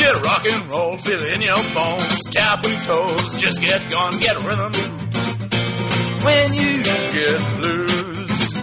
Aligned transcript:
Get 0.00 0.16
a 0.16 0.20
rock 0.20 0.46
and 0.46 0.70
roll, 0.70 0.96
feel 0.96 1.22
in 1.26 1.42
your 1.42 1.62
bones. 1.74 2.24
Tap 2.30 2.64
your 2.66 2.80
toes, 2.80 3.36
just 3.36 3.60
get 3.60 3.82
gone. 3.90 4.18
Get 4.18 4.34
a 4.34 4.40
rhythm 4.40 4.72
when 6.24 6.54
you 6.54 6.82
get 6.82 7.56
blues. 7.58 8.54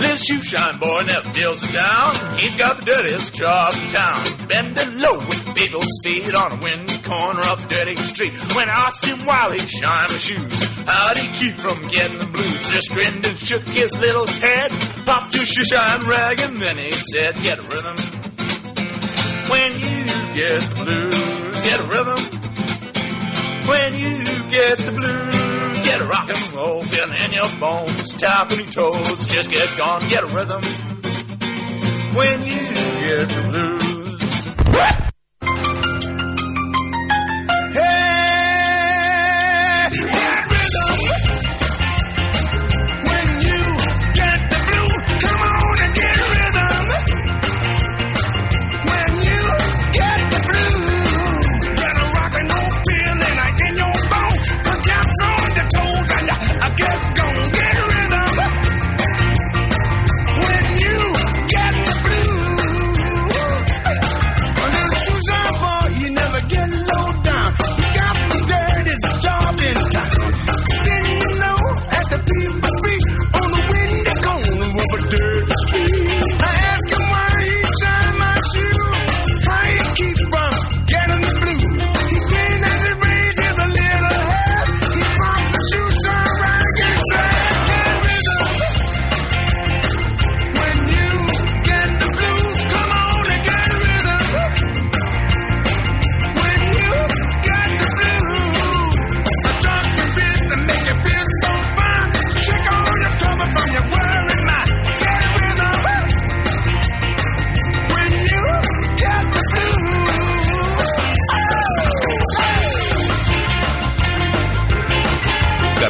Little 0.00 0.16
shoe 0.16 0.42
shine 0.42 0.78
boy 0.78 1.02
never 1.06 1.28
feels 1.30 1.62
it 1.62 1.72
down. 1.72 2.36
He's 2.36 2.56
got 2.56 2.78
the 2.78 2.84
dirtiest 2.84 3.32
job 3.32 3.74
in 3.74 3.88
town. 3.90 4.24
Bending 4.48 4.98
low 4.98 5.18
with 5.18 5.54
people's 5.54 6.00
feet 6.02 6.34
on 6.34 6.58
a 6.58 6.60
windy 6.60 6.98
corner 6.98 7.46
of 7.48 7.64
a 7.64 7.68
dirty 7.68 7.94
street. 7.94 8.32
When 8.56 8.68
I 8.68 8.86
asked 8.88 9.04
him 9.04 9.24
why 9.24 9.56
he 9.56 9.64
shined 9.68 10.10
my 10.10 10.18
shoes, 10.18 10.64
how'd 10.84 11.16
he 11.16 11.28
keep 11.38 11.54
from 11.60 11.86
getting 11.86 12.18
the 12.18 12.26
blues? 12.26 12.70
Just 12.70 12.90
grinned 12.90 13.24
and 13.24 13.38
shook 13.38 13.62
his 13.68 13.96
little 14.00 14.26
head, 14.26 14.72
popped 15.06 15.34
his 15.34 15.48
shoe 15.48 15.64
shine 15.64 16.06
rag, 16.08 16.40
and 16.40 16.56
then 16.60 16.76
he 16.76 16.90
said, 16.90 17.36
Get 17.36 17.60
a 17.60 17.62
rhythm. 17.62 18.07
When 19.48 19.72
you 19.72 20.04
get 20.34 20.60
the 20.60 20.74
blues, 20.84 21.60
get 21.62 21.80
a 21.80 21.84
rhythm. 21.84 22.20
When 23.66 23.94
you 23.94 24.48
get 24.48 24.78
the 24.78 24.92
blues, 24.92 25.86
get 25.86 26.00
a 26.00 26.04
rock 26.04 26.28
and 26.28 26.52
roll 26.52 26.82
feeling 26.82 27.18
in 27.24 27.32
your 27.32 27.48
bones, 27.58 28.14
tapping 28.14 28.60
your 28.60 28.70
toes, 28.70 29.26
just 29.26 29.50
get 29.50 29.68
gone, 29.76 30.06
get 30.08 30.22
a 30.22 30.26
rhythm. 30.26 30.62
When 32.14 32.40
you 32.42 32.60
get 33.06 33.28
the 33.28 33.48
blues. 33.50 35.07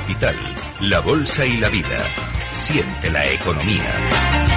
Capital, 0.09 0.37
la 0.81 1.01
bolsa 1.01 1.45
y 1.45 1.59
la 1.59 1.69
vida. 1.69 2.03
Siente 2.53 3.11
la 3.11 3.31
economía. 3.31 4.48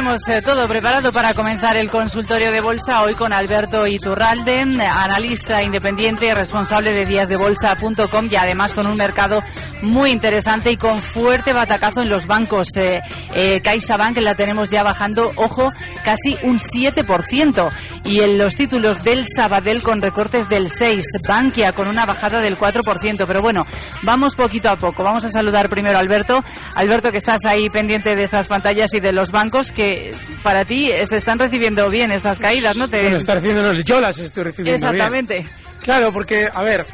Tenemos 0.00 0.28
eh, 0.28 0.40
todo 0.40 0.66
preparado 0.66 1.12
para 1.12 1.34
comenzar 1.34 1.76
el 1.76 1.90
consultorio 1.90 2.50
de 2.50 2.62
bolsa 2.62 3.02
hoy 3.02 3.12
con 3.12 3.34
Alberto 3.34 3.86
Iturralde, 3.86 4.62
analista 4.62 5.62
independiente, 5.62 6.34
responsable 6.34 6.94
de 6.94 7.04
díasdebolsa.com 7.04 8.28
y 8.30 8.36
además 8.36 8.72
con 8.72 8.86
un 8.86 8.96
mercado 8.96 9.42
muy 9.82 10.10
interesante 10.10 10.70
y 10.70 10.78
con 10.78 11.02
fuerte 11.02 11.52
batacazo 11.52 12.00
en 12.00 12.08
los 12.08 12.26
bancos. 12.26 12.68
Eh, 12.76 13.02
eh, 13.34 13.60
CaixaBank 13.62 14.16
la 14.18 14.34
tenemos 14.34 14.70
ya 14.70 14.82
bajando, 14.82 15.32
ojo, 15.36 15.70
casi 16.02 16.38
un 16.44 16.58
7%. 16.58 17.70
Y 18.10 18.22
en 18.22 18.38
los 18.38 18.56
títulos 18.56 19.04
del 19.04 19.24
Sabadell 19.24 19.84
con 19.84 20.02
recortes 20.02 20.48
del 20.48 20.68
6%, 20.68 21.04
Bankia 21.28 21.70
con 21.70 21.86
una 21.86 22.06
bajada 22.06 22.40
del 22.40 22.58
4%. 22.58 23.24
Pero 23.24 23.40
bueno, 23.40 23.64
vamos 24.02 24.34
poquito 24.34 24.68
a 24.68 24.74
poco. 24.74 25.04
Vamos 25.04 25.24
a 25.24 25.30
saludar 25.30 25.68
primero 25.68 25.96
a 25.96 26.00
Alberto. 26.00 26.42
Alberto, 26.74 27.12
que 27.12 27.18
estás 27.18 27.44
ahí 27.44 27.70
pendiente 27.70 28.16
de 28.16 28.24
esas 28.24 28.48
pantallas 28.48 28.92
y 28.94 28.98
de 28.98 29.12
los 29.12 29.30
bancos 29.30 29.70
que 29.70 30.12
para 30.42 30.64
ti 30.64 30.90
se 31.08 31.18
están 31.18 31.38
recibiendo 31.38 31.88
bien 31.88 32.10
esas 32.10 32.40
caídas, 32.40 32.76
¿no? 32.76 32.88
Te... 32.88 33.00
Bueno, 33.02 33.16
está 33.18 33.36
recibiéndonos, 33.36 33.84
yo 33.84 34.00
las 34.00 34.18
estoy 34.18 34.42
recibiendo 34.42 34.80
bien. 34.80 34.92
Exactamente. 34.92 35.46
Claro, 35.80 36.12
porque, 36.12 36.48
a 36.52 36.64
ver, 36.64 36.86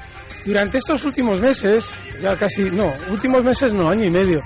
durante 0.44 0.76
estos 0.76 1.02
últimos 1.04 1.40
meses, 1.40 1.86
ya 2.20 2.36
casi, 2.36 2.64
no, 2.70 2.92
últimos 3.08 3.42
meses 3.42 3.72
no, 3.72 3.88
año 3.88 4.04
y 4.04 4.10
medio, 4.10 4.42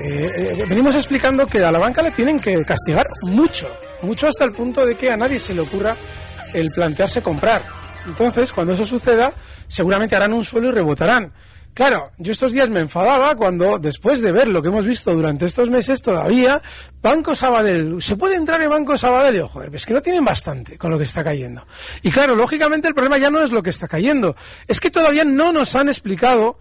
eh, 0.00 0.30
eh, 0.36 0.64
venimos 0.68 0.94
explicando 0.94 1.46
que 1.46 1.62
a 1.62 1.72
la 1.72 1.78
banca 1.78 2.02
le 2.02 2.10
tienen 2.12 2.40
que 2.40 2.54
castigar 2.64 3.06
mucho, 3.22 3.68
mucho 4.02 4.28
hasta 4.28 4.44
el 4.44 4.52
punto 4.52 4.86
de 4.86 4.96
que 4.96 5.10
a 5.10 5.16
nadie 5.16 5.38
se 5.38 5.54
le 5.54 5.60
ocurra 5.60 5.94
el 6.54 6.70
plantearse 6.70 7.22
comprar. 7.22 7.62
Entonces, 8.06 8.52
cuando 8.52 8.72
eso 8.72 8.84
suceda, 8.84 9.32
seguramente 9.66 10.16
harán 10.16 10.32
un 10.32 10.44
suelo 10.44 10.68
y 10.68 10.72
rebotarán. 10.72 11.32
Claro, 11.74 12.10
yo 12.18 12.32
estos 12.32 12.52
días 12.52 12.68
me 12.68 12.80
enfadaba 12.80 13.36
cuando, 13.36 13.78
después 13.78 14.20
de 14.20 14.32
ver 14.32 14.48
lo 14.48 14.62
que 14.62 14.68
hemos 14.68 14.84
visto 14.84 15.14
durante 15.14 15.46
estos 15.46 15.70
meses, 15.70 16.02
todavía, 16.02 16.60
Banco 17.00 17.36
Sabadell, 17.36 18.02
¿se 18.02 18.16
puede 18.16 18.34
entrar 18.34 18.60
en 18.62 18.70
Banco 18.70 18.98
Sabadell? 18.98 19.36
Y 19.36 19.40
joder, 19.40 19.72
es 19.72 19.86
que 19.86 19.94
no 19.94 20.02
tienen 20.02 20.24
bastante 20.24 20.76
con 20.76 20.90
lo 20.90 20.98
que 20.98 21.04
está 21.04 21.22
cayendo. 21.22 21.66
Y 22.02 22.10
claro, 22.10 22.34
lógicamente 22.34 22.88
el 22.88 22.94
problema 22.94 23.18
ya 23.18 23.30
no 23.30 23.42
es 23.42 23.52
lo 23.52 23.62
que 23.62 23.70
está 23.70 23.86
cayendo, 23.86 24.34
es 24.66 24.80
que 24.80 24.90
todavía 24.90 25.24
no 25.24 25.52
nos 25.52 25.76
han 25.76 25.88
explicado 25.88 26.58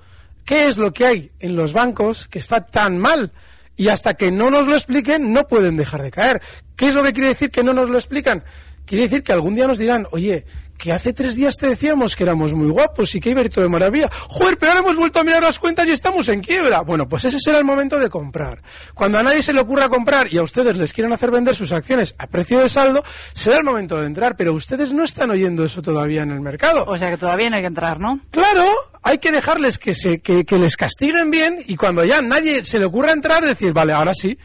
qué 0.48 0.68
es 0.68 0.78
lo 0.78 0.94
que 0.94 1.06
hay 1.06 1.32
en 1.42 1.58
los 1.58 1.74
bancos 1.74 2.30
que 2.30 2.40
está 2.40 2.66
tan 2.66 2.98
mal. 2.98 3.32
Y 3.76 3.90
hasta 3.90 4.14
que 4.14 4.32
no 4.32 4.50
nos 4.50 4.66
lo 4.66 4.76
expliquen, 4.76 5.34
no 5.34 5.46
pueden 5.46 5.76
dejar 5.76 6.02
de 6.02 6.10
caer. 6.10 6.42
¿Qué 6.78 6.88
es 6.88 6.96
lo 6.96 7.04
que 7.04 7.12
quiere 7.12 7.28
decir 7.28 7.52
que 7.52 7.66
no 7.66 7.74
nos 7.74 7.90
lo 7.90 7.98
explican? 7.98 8.44
Quiere 8.86 9.04
decir 9.04 9.24
que 9.24 9.34
algún 9.34 9.56
día 9.56 9.68
nos 9.68 9.78
dirán, 9.78 10.08
oye, 10.12 10.46
que 10.78 10.94
hace 10.94 11.14
tres 11.14 11.36
días 11.36 11.58
te 11.58 11.68
decíamos 11.68 12.16
que 12.16 12.24
éramos 12.24 12.54
muy 12.54 12.70
guapos 12.70 13.14
y 13.16 13.20
que 13.20 13.32
iba 13.32 13.42
a 13.42 13.44
ir 13.44 13.50
todo 13.50 13.64
de 13.64 13.70
maravilla. 13.70 14.10
Joder, 14.30 14.58
pero 14.58 14.72
ahora 14.72 14.84
hemos 14.86 14.98
vuelto 14.98 15.20
a 15.20 15.24
mirar 15.24 15.44
las 15.44 15.60
cuentas 15.60 15.88
y 15.88 15.92
estamos 15.92 16.28
en 16.30 16.42
quiebra. 16.42 16.82
Bueno, 16.82 17.10
pues 17.10 17.26
ese 17.26 17.40
será 17.40 17.58
el 17.58 17.66
momento 17.66 18.00
de 18.00 18.10
comprar. 18.10 18.62
Cuando 18.94 19.18
a 19.18 19.24
nadie 19.24 19.42
se 19.42 19.54
le 19.54 19.60
ocurra 19.60 19.90
comprar 19.90 20.32
y 20.32 20.38
a 20.38 20.44
ustedes 20.44 20.76
les 20.76 20.94
quieren 20.94 21.12
hacer 21.14 21.32
vender 21.32 21.56
sus 21.56 21.72
acciones 21.72 22.16
a 22.18 22.28
precio 22.28 22.60
de 22.60 22.70
saldo, 22.70 23.04
será 23.34 23.58
el 23.58 23.64
momento 23.64 24.00
de 24.00 24.06
entrar. 24.06 24.36
Pero 24.38 24.54
ustedes 24.54 24.94
no 24.94 25.04
están 25.04 25.32
oyendo 25.32 25.66
eso 25.66 25.82
todavía 25.82 26.24
en 26.24 26.32
el 26.32 26.42
mercado. 26.42 26.86
O 26.88 26.98
sea 26.98 27.10
que 27.10 27.18
todavía 27.18 27.50
no 27.50 27.56
hay 27.56 27.62
que 27.64 27.68
entrar, 27.68 28.00
¿no? 28.00 28.20
Claro, 28.32 28.66
hay 29.04 29.18
que 29.18 29.32
dejarles 29.32 29.80
que, 29.80 29.94
se, 29.94 30.20
que, 30.20 30.46
que 30.46 30.58
les 30.58 30.78
castiguen 30.78 31.32
bien 31.32 31.58
y 31.66 31.76
cuando 31.76 32.06
ya 32.06 32.22
nadie 32.22 32.64
se 32.66 32.80
le 32.80 32.86
ocurra 32.86 33.12
entrar, 33.12 33.44
decir, 33.44 33.74
vale, 33.74 33.94
ahora 33.94 34.14
sí. 34.14 34.38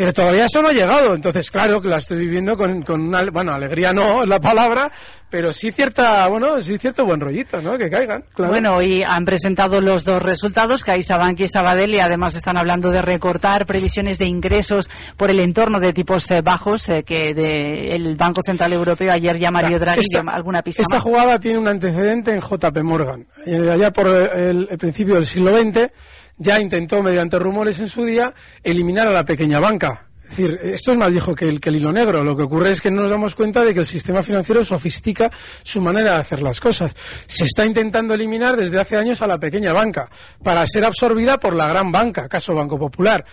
Pero 0.00 0.14
todavía 0.14 0.46
eso 0.46 0.62
no 0.62 0.68
ha 0.68 0.72
llegado, 0.72 1.14
entonces 1.14 1.50
claro 1.50 1.78
que 1.82 1.88
la 1.88 1.98
estoy 1.98 2.16
viviendo 2.16 2.56
con, 2.56 2.80
con 2.80 3.02
una, 3.02 3.22
bueno, 3.30 3.52
alegría 3.52 3.92
no 3.92 4.22
es 4.22 4.28
la 4.30 4.40
palabra, 4.40 4.90
pero 5.28 5.52
sí 5.52 5.72
cierta, 5.72 6.26
bueno, 6.28 6.62
sí 6.62 6.78
cierto 6.78 7.04
buen 7.04 7.20
rollito, 7.20 7.60
¿no? 7.60 7.76
Que 7.76 7.90
caigan, 7.90 8.24
claro. 8.34 8.50
Bueno, 8.50 8.80
y 8.80 9.02
han 9.02 9.26
presentado 9.26 9.82
los 9.82 10.04
dos 10.04 10.22
resultados, 10.22 10.84
CaixaBank 10.84 11.40
y 11.40 11.48
Sabadell, 11.48 11.94
y 11.94 12.00
además 12.00 12.34
están 12.34 12.56
hablando 12.56 12.90
de 12.90 13.02
recortar 13.02 13.66
previsiones 13.66 14.16
de 14.16 14.24
ingresos 14.24 14.88
por 15.18 15.28
el 15.28 15.38
entorno 15.38 15.80
de 15.80 15.92
tipos 15.92 16.30
eh, 16.30 16.40
bajos 16.40 16.88
eh, 16.88 17.02
que 17.02 17.34
de 17.34 17.94
el 17.94 18.16
Banco 18.16 18.40
Central 18.42 18.72
Europeo 18.72 19.12
ayer 19.12 19.38
ya 19.38 19.50
Mario 19.50 19.78
Draghi 19.78 20.00
Esta- 20.00 20.22
alguna 20.32 20.62
pista 20.62 20.80
Esta 20.80 20.94
más. 20.94 21.02
jugada 21.02 21.38
tiene 21.38 21.58
un 21.58 21.68
antecedente 21.68 22.32
en 22.32 22.40
JP 22.40 22.78
Morgan. 22.84 23.26
Allá 23.70 23.92
por 23.92 24.06
el, 24.08 24.66
el 24.70 24.78
principio 24.78 25.16
del 25.16 25.26
siglo 25.26 25.54
XX 25.54 25.90
ya 26.40 26.58
intentó, 26.58 27.02
mediante 27.02 27.38
rumores 27.38 27.78
en 27.80 27.88
su 27.88 28.04
día, 28.04 28.34
eliminar 28.64 29.06
a 29.06 29.12
la 29.12 29.24
pequeña 29.24 29.60
banca. 29.60 30.06
Es 30.24 30.36
decir, 30.36 30.60
esto 30.62 30.92
es 30.92 30.98
más 30.98 31.10
viejo 31.10 31.34
que 31.34 31.48
el, 31.48 31.76
hilo 31.76 31.92
negro. 31.92 32.24
Lo 32.24 32.36
que 32.36 32.44
ocurre 32.44 32.70
es 32.70 32.80
que 32.80 32.90
no 32.90 33.02
nos 33.02 33.10
damos 33.10 33.34
cuenta 33.34 33.62
de 33.62 33.74
que 33.74 33.80
el 33.80 33.86
sistema 33.86 34.22
financiero 34.22 34.64
sofistica 34.64 35.30
su 35.62 35.80
manera 35.80 36.14
de 36.14 36.20
hacer 36.20 36.40
las 36.40 36.60
cosas. 36.60 36.94
Se 37.26 37.44
está 37.44 37.66
intentando 37.66 38.14
eliminar 38.14 38.56
desde 38.56 38.80
hace 38.80 38.96
años 38.96 39.20
a 39.22 39.26
la 39.26 39.38
pequeña 39.38 39.72
banca 39.72 40.08
para 40.42 40.66
ser 40.66 40.84
absorbida 40.84 41.38
por 41.38 41.54
la 41.54 41.68
gran 41.68 41.92
banca, 41.92 42.28
caso 42.28 42.54
Banco 42.54 42.78
Popular. 42.78 43.24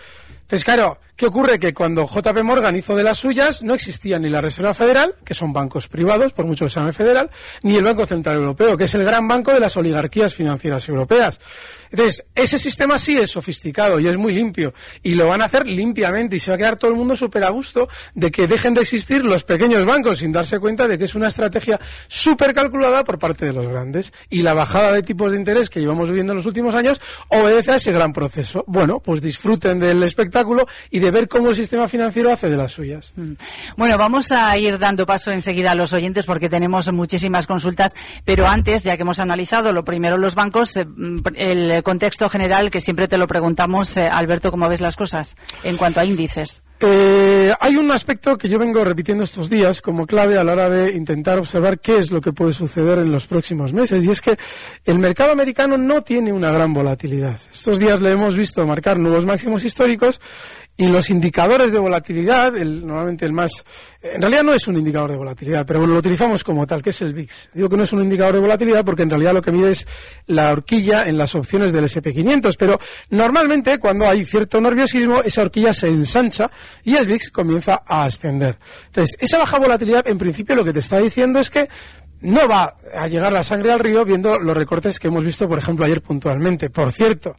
Entonces, 0.42 0.64
claro, 0.64 0.98
¿qué 1.18 1.26
ocurre? 1.26 1.58
Que 1.58 1.74
cuando 1.74 2.06
JP 2.06 2.44
Morgan 2.44 2.76
hizo 2.76 2.94
de 2.94 3.02
las 3.02 3.18
suyas, 3.18 3.62
no 3.62 3.74
existía 3.74 4.20
ni 4.20 4.30
la 4.30 4.40
Reserva 4.40 4.72
Federal, 4.72 5.16
que 5.24 5.34
son 5.34 5.52
bancos 5.52 5.88
privados, 5.88 6.32
por 6.32 6.46
mucho 6.46 6.64
que 6.64 6.70
se 6.70 6.78
llame 6.78 6.92
federal, 6.92 7.28
ni 7.62 7.76
el 7.76 7.82
Banco 7.82 8.06
Central 8.06 8.36
Europeo, 8.36 8.76
que 8.76 8.84
es 8.84 8.94
el 8.94 9.04
gran 9.04 9.26
banco 9.26 9.52
de 9.52 9.58
las 9.58 9.76
oligarquías 9.76 10.32
financieras 10.32 10.88
europeas. 10.88 11.40
Entonces, 11.90 12.24
ese 12.36 12.58
sistema 12.58 12.98
sí 12.98 13.16
es 13.16 13.32
sofisticado 13.32 13.98
y 13.98 14.06
es 14.06 14.16
muy 14.16 14.32
limpio, 14.32 14.72
y 15.02 15.14
lo 15.14 15.26
van 15.26 15.42
a 15.42 15.46
hacer 15.46 15.66
limpiamente, 15.66 16.36
y 16.36 16.38
se 16.38 16.52
va 16.52 16.54
a 16.54 16.58
quedar 16.58 16.76
todo 16.76 16.92
el 16.92 16.96
mundo 16.96 17.16
súper 17.16 17.42
a 17.42 17.50
gusto 17.50 17.88
de 18.14 18.30
que 18.30 18.46
dejen 18.46 18.74
de 18.74 18.82
existir 18.82 19.24
los 19.24 19.42
pequeños 19.42 19.84
bancos, 19.84 20.20
sin 20.20 20.30
darse 20.30 20.60
cuenta 20.60 20.86
de 20.86 20.98
que 20.98 21.04
es 21.04 21.16
una 21.16 21.28
estrategia 21.28 21.80
súper 22.06 22.54
calculada 22.54 23.02
por 23.02 23.18
parte 23.18 23.44
de 23.44 23.52
los 23.52 23.66
grandes. 23.66 24.12
Y 24.30 24.42
la 24.42 24.54
bajada 24.54 24.92
de 24.92 25.02
tipos 25.02 25.32
de 25.32 25.38
interés 25.38 25.68
que 25.68 25.80
llevamos 25.80 26.08
viviendo 26.08 26.32
en 26.32 26.36
los 26.36 26.46
últimos 26.46 26.76
años 26.76 27.00
obedece 27.28 27.72
a 27.72 27.76
ese 27.76 27.90
gran 27.90 28.12
proceso. 28.12 28.64
Bueno, 28.68 29.00
pues 29.00 29.20
disfruten 29.20 29.80
del 29.80 30.00
espectáculo 30.04 30.68
y 30.90 31.00
de 31.00 31.07
ver 31.10 31.28
cómo 31.28 31.50
el 31.50 31.56
sistema 31.56 31.88
financiero 31.88 32.32
hace 32.32 32.48
de 32.48 32.56
las 32.56 32.72
suyas. 32.72 33.12
Mm. 33.16 33.32
Bueno, 33.76 33.98
vamos 33.98 34.30
a 34.32 34.56
ir 34.56 34.78
dando 34.78 35.06
paso 35.06 35.30
enseguida 35.30 35.72
a 35.72 35.74
los 35.74 35.92
oyentes 35.92 36.26
porque 36.26 36.48
tenemos 36.48 36.90
muchísimas 36.92 37.46
consultas, 37.46 37.94
pero 38.24 38.46
antes, 38.46 38.82
ya 38.82 38.96
que 38.96 39.02
hemos 39.02 39.20
analizado 39.20 39.72
lo 39.72 39.84
primero 39.84 40.16
los 40.16 40.34
bancos, 40.34 40.76
eh, 40.76 40.84
mm, 40.84 41.18
el 41.34 41.82
contexto 41.82 42.28
general 42.28 42.70
que 42.70 42.80
siempre 42.80 43.08
te 43.08 43.18
lo 43.18 43.26
preguntamos, 43.26 43.96
eh, 43.96 44.06
Alberto, 44.06 44.50
¿cómo 44.50 44.68
ves 44.68 44.80
las 44.80 44.96
cosas 44.96 45.36
en 45.64 45.76
cuanto 45.76 46.00
a 46.00 46.04
índices? 46.04 46.62
Eh, 46.80 47.52
hay 47.58 47.76
un 47.76 47.90
aspecto 47.90 48.38
que 48.38 48.48
yo 48.48 48.56
vengo 48.56 48.84
repitiendo 48.84 49.24
estos 49.24 49.50
días 49.50 49.82
como 49.82 50.06
clave 50.06 50.38
a 50.38 50.44
la 50.44 50.52
hora 50.52 50.68
de 50.68 50.92
intentar 50.92 51.36
observar 51.40 51.80
qué 51.80 51.96
es 51.96 52.12
lo 52.12 52.20
que 52.20 52.32
puede 52.32 52.52
suceder 52.52 52.98
en 52.98 53.10
los 53.10 53.26
próximos 53.26 53.72
meses 53.72 54.04
y 54.04 54.10
es 54.10 54.20
que 54.20 54.36
el 54.84 55.00
mercado 55.00 55.32
americano 55.32 55.76
no 55.76 56.02
tiene 56.02 56.32
una 56.32 56.52
gran 56.52 56.72
volatilidad. 56.72 57.40
Estos 57.52 57.80
días 57.80 58.00
le 58.00 58.12
hemos 58.12 58.36
visto 58.36 58.64
marcar 58.64 58.96
nuevos 58.96 59.24
máximos 59.24 59.64
históricos 59.64 60.20
y 60.80 60.86
los 60.86 61.10
indicadores 61.10 61.72
de 61.72 61.78
volatilidad, 61.80 62.56
el- 62.56 62.86
normalmente 62.86 63.26
el 63.26 63.32
más, 63.32 63.50
en 64.00 64.20
realidad 64.22 64.44
no 64.44 64.54
es 64.54 64.68
un 64.68 64.78
indicador 64.78 65.10
de 65.10 65.16
volatilidad, 65.16 65.66
pero 65.66 65.80
bueno, 65.80 65.92
lo 65.92 65.98
utilizamos 65.98 66.44
como 66.44 66.66
tal, 66.68 66.82
que 66.82 66.90
es 66.90 67.02
el 67.02 67.14
VIX. 67.14 67.50
Digo 67.52 67.68
que 67.68 67.76
no 67.76 67.82
es 67.82 67.92
un 67.92 68.00
indicador 68.02 68.34
de 68.34 68.40
volatilidad 68.40 68.84
porque 68.84 69.02
en 69.02 69.10
realidad 69.10 69.34
lo 69.34 69.42
que 69.42 69.50
mide 69.50 69.72
es 69.72 69.86
la 70.26 70.52
horquilla 70.52 71.08
en 71.08 71.18
las 71.18 71.34
opciones 71.34 71.72
del 71.72 71.84
SP500, 71.86 72.54
pero 72.56 72.78
normalmente 73.10 73.78
cuando 73.78 74.08
hay 74.08 74.24
cierto 74.24 74.60
nerviosismo, 74.60 75.20
esa 75.22 75.42
horquilla 75.42 75.74
se 75.74 75.88
ensancha 75.88 76.48
y 76.84 76.94
el 76.94 77.06
VIX 77.06 77.30
comienza 77.30 77.82
a 77.84 78.04
ascender. 78.04 78.56
Entonces, 78.86 79.16
esa 79.20 79.38
baja 79.38 79.58
volatilidad, 79.58 80.06
en 80.06 80.16
principio, 80.16 80.54
lo 80.54 80.64
que 80.64 80.72
te 80.72 80.78
está 80.78 80.98
diciendo 80.98 81.40
es 81.40 81.50
que 81.50 81.68
no 82.20 82.48
va 82.48 82.76
a 82.94 83.06
llegar 83.06 83.32
la 83.32 83.44
sangre 83.44 83.72
al 83.72 83.80
río 83.80 84.04
viendo 84.04 84.38
los 84.38 84.56
recortes 84.56 84.98
que 84.98 85.08
hemos 85.08 85.24
visto, 85.24 85.48
por 85.48 85.58
ejemplo, 85.58 85.84
ayer 85.84 86.02
puntualmente. 86.02 86.70
Por 86.70 86.92
cierto, 86.92 87.36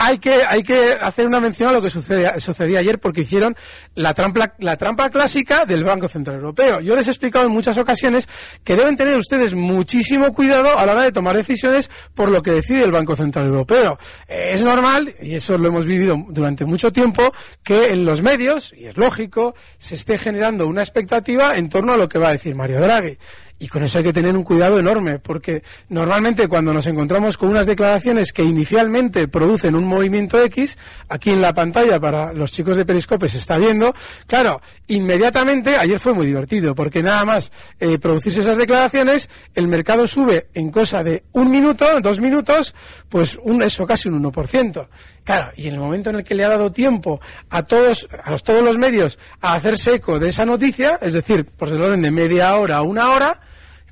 hay 0.00 0.18
que, 0.18 0.44
hay 0.48 0.62
que 0.62 0.92
hacer 0.92 1.26
una 1.26 1.40
mención 1.40 1.70
a 1.70 1.72
lo 1.72 1.82
que 1.82 1.90
sucedía 1.90 2.78
ayer 2.78 3.00
porque 3.00 3.22
hicieron 3.22 3.56
la 3.96 4.14
trampa, 4.14 4.54
la 4.60 4.76
trampa 4.76 5.10
clásica 5.10 5.64
del 5.64 5.82
Banco 5.82 6.08
Central 6.08 6.36
Europeo. 6.36 6.80
Yo 6.80 6.94
les 6.94 7.08
he 7.08 7.10
explicado 7.10 7.46
en 7.46 7.52
muchas 7.52 7.76
ocasiones 7.78 8.28
que 8.62 8.76
deben 8.76 8.96
tener 8.96 9.16
ustedes 9.16 9.54
muchísimo 9.54 10.32
cuidado 10.32 10.78
a 10.78 10.86
la 10.86 10.92
hora 10.92 11.02
de 11.02 11.10
tomar 11.10 11.36
decisiones 11.36 11.90
por 12.14 12.30
lo 12.30 12.44
que 12.44 12.52
decide 12.52 12.84
el 12.84 12.92
Banco 12.92 13.16
Central 13.16 13.46
Europeo. 13.46 13.98
Eh, 14.28 14.50
es 14.52 14.62
normal, 14.62 15.12
y 15.20 15.34
eso 15.34 15.58
lo 15.58 15.66
hemos 15.66 15.84
vivido 15.84 16.16
durante 16.28 16.64
mucho 16.64 16.92
tiempo, 16.92 17.32
que 17.64 17.92
en 17.92 18.04
los 18.04 18.22
medios, 18.22 18.72
y 18.76 18.86
es 18.86 18.96
lógico, 18.96 19.56
se 19.78 19.96
esté 19.96 20.16
generando 20.16 20.68
una 20.68 20.82
expectativa 20.82 21.56
en 21.56 21.68
torno 21.68 21.94
a 21.94 21.96
lo 21.96 22.08
que 22.08 22.20
va 22.20 22.28
a 22.28 22.32
decir 22.32 22.54
Mario 22.54 22.80
Draghi. 22.80 23.18
Y 23.60 23.66
con 23.68 23.82
eso 23.82 23.98
hay 23.98 24.04
que 24.04 24.12
tener 24.12 24.36
un 24.36 24.44
cuidado 24.44 24.78
enorme, 24.78 25.18
porque 25.18 25.64
normalmente 25.88 26.46
cuando 26.46 26.72
nos 26.72 26.86
encontramos 26.86 27.36
con 27.36 27.48
unas 27.48 27.66
declaraciones 27.66 28.32
que 28.32 28.44
inicialmente 28.44 29.26
producen 29.26 29.74
un 29.74 29.84
movimiento 29.84 30.40
X, 30.42 30.78
aquí 31.08 31.30
en 31.30 31.42
la 31.42 31.52
pantalla 31.52 31.98
para 31.98 32.32
los 32.32 32.52
chicos 32.52 32.76
de 32.76 32.84
Periscope 32.84 33.28
se 33.28 33.38
está 33.38 33.58
viendo, 33.58 33.94
claro, 34.28 34.60
inmediatamente, 34.86 35.76
ayer 35.76 35.98
fue 35.98 36.14
muy 36.14 36.26
divertido, 36.26 36.76
porque 36.76 37.02
nada 37.02 37.24
más 37.24 37.50
eh, 37.80 37.98
producirse 37.98 38.40
esas 38.40 38.56
declaraciones, 38.56 39.28
el 39.56 39.66
mercado 39.66 40.06
sube 40.06 40.48
en 40.54 40.70
cosa 40.70 41.02
de 41.02 41.24
un 41.32 41.50
minuto, 41.50 42.00
dos 42.00 42.20
minutos, 42.20 42.76
pues 43.08 43.38
un, 43.42 43.62
eso, 43.62 43.86
casi 43.86 44.08
un 44.08 44.22
1%. 44.22 44.88
Claro, 45.24 45.52
y 45.56 45.66
en 45.66 45.74
el 45.74 45.80
momento 45.80 46.10
en 46.10 46.16
el 46.16 46.24
que 46.24 46.34
le 46.34 46.44
ha 46.44 46.48
dado 46.48 46.72
tiempo 46.72 47.20
a 47.50 47.62
todos, 47.64 48.08
a 48.22 48.30
los, 48.30 48.42
todos 48.42 48.62
los 48.62 48.78
medios 48.78 49.18
a 49.40 49.54
hacerse 49.54 49.96
eco 49.96 50.18
de 50.18 50.28
esa 50.28 50.46
noticia, 50.46 50.98
es 51.02 51.12
decir, 51.12 51.44
por 51.44 51.68
el 51.68 51.82
orden 51.82 52.02
de 52.02 52.10
media 52.10 52.56
hora 52.56 52.76
a 52.78 52.82
una 52.82 53.10
hora, 53.10 53.40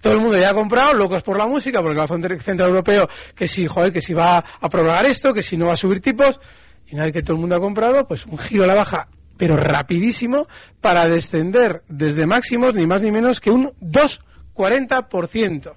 todo 0.06 0.14
el 0.14 0.20
mundo 0.20 0.38
ya 0.38 0.50
ha 0.50 0.55
comprado, 0.55 0.94
locos 0.94 1.25
por 1.25 1.37
la 1.37 1.49
música, 1.49 1.82
porque 1.82 2.00
el 2.00 2.06
Banco 2.06 2.17
Central 2.41 2.69
Europeo, 2.69 3.08
que 3.35 3.49
si, 3.49 3.67
joder, 3.67 3.93
que 3.93 4.00
si 4.00 4.14
va 4.14 4.38
a 4.38 4.69
prorrogar 4.69 5.05
esto, 5.05 5.35
que 5.35 5.43
si 5.43 5.56
no 5.56 5.67
va 5.67 5.73
a 5.73 5.76
subir 5.76 6.00
tipos, 6.00 6.38
y 6.87 6.94
una 6.94 7.06
vez 7.06 7.12
que 7.12 7.25
todo 7.25 7.32
el 7.35 7.41
mundo 7.41 7.56
ha 7.56 7.61
comprado, 7.61 8.06
pues 8.06 8.25
un 8.26 8.38
giro 8.38 8.62
a 8.62 8.69
la 8.69 8.75
baja, 8.75 9.08
pero 9.37 9.56
rapidísimo, 9.56 10.47
para 10.81 11.08
descender 11.08 11.82
desde 11.88 12.25
máximos 12.25 12.73
ni 12.75 12.87
más 12.87 13.03
ni 13.03 13.11
menos 13.11 13.41
que 13.41 13.50
un 13.50 13.73
2,40%. 13.81 15.75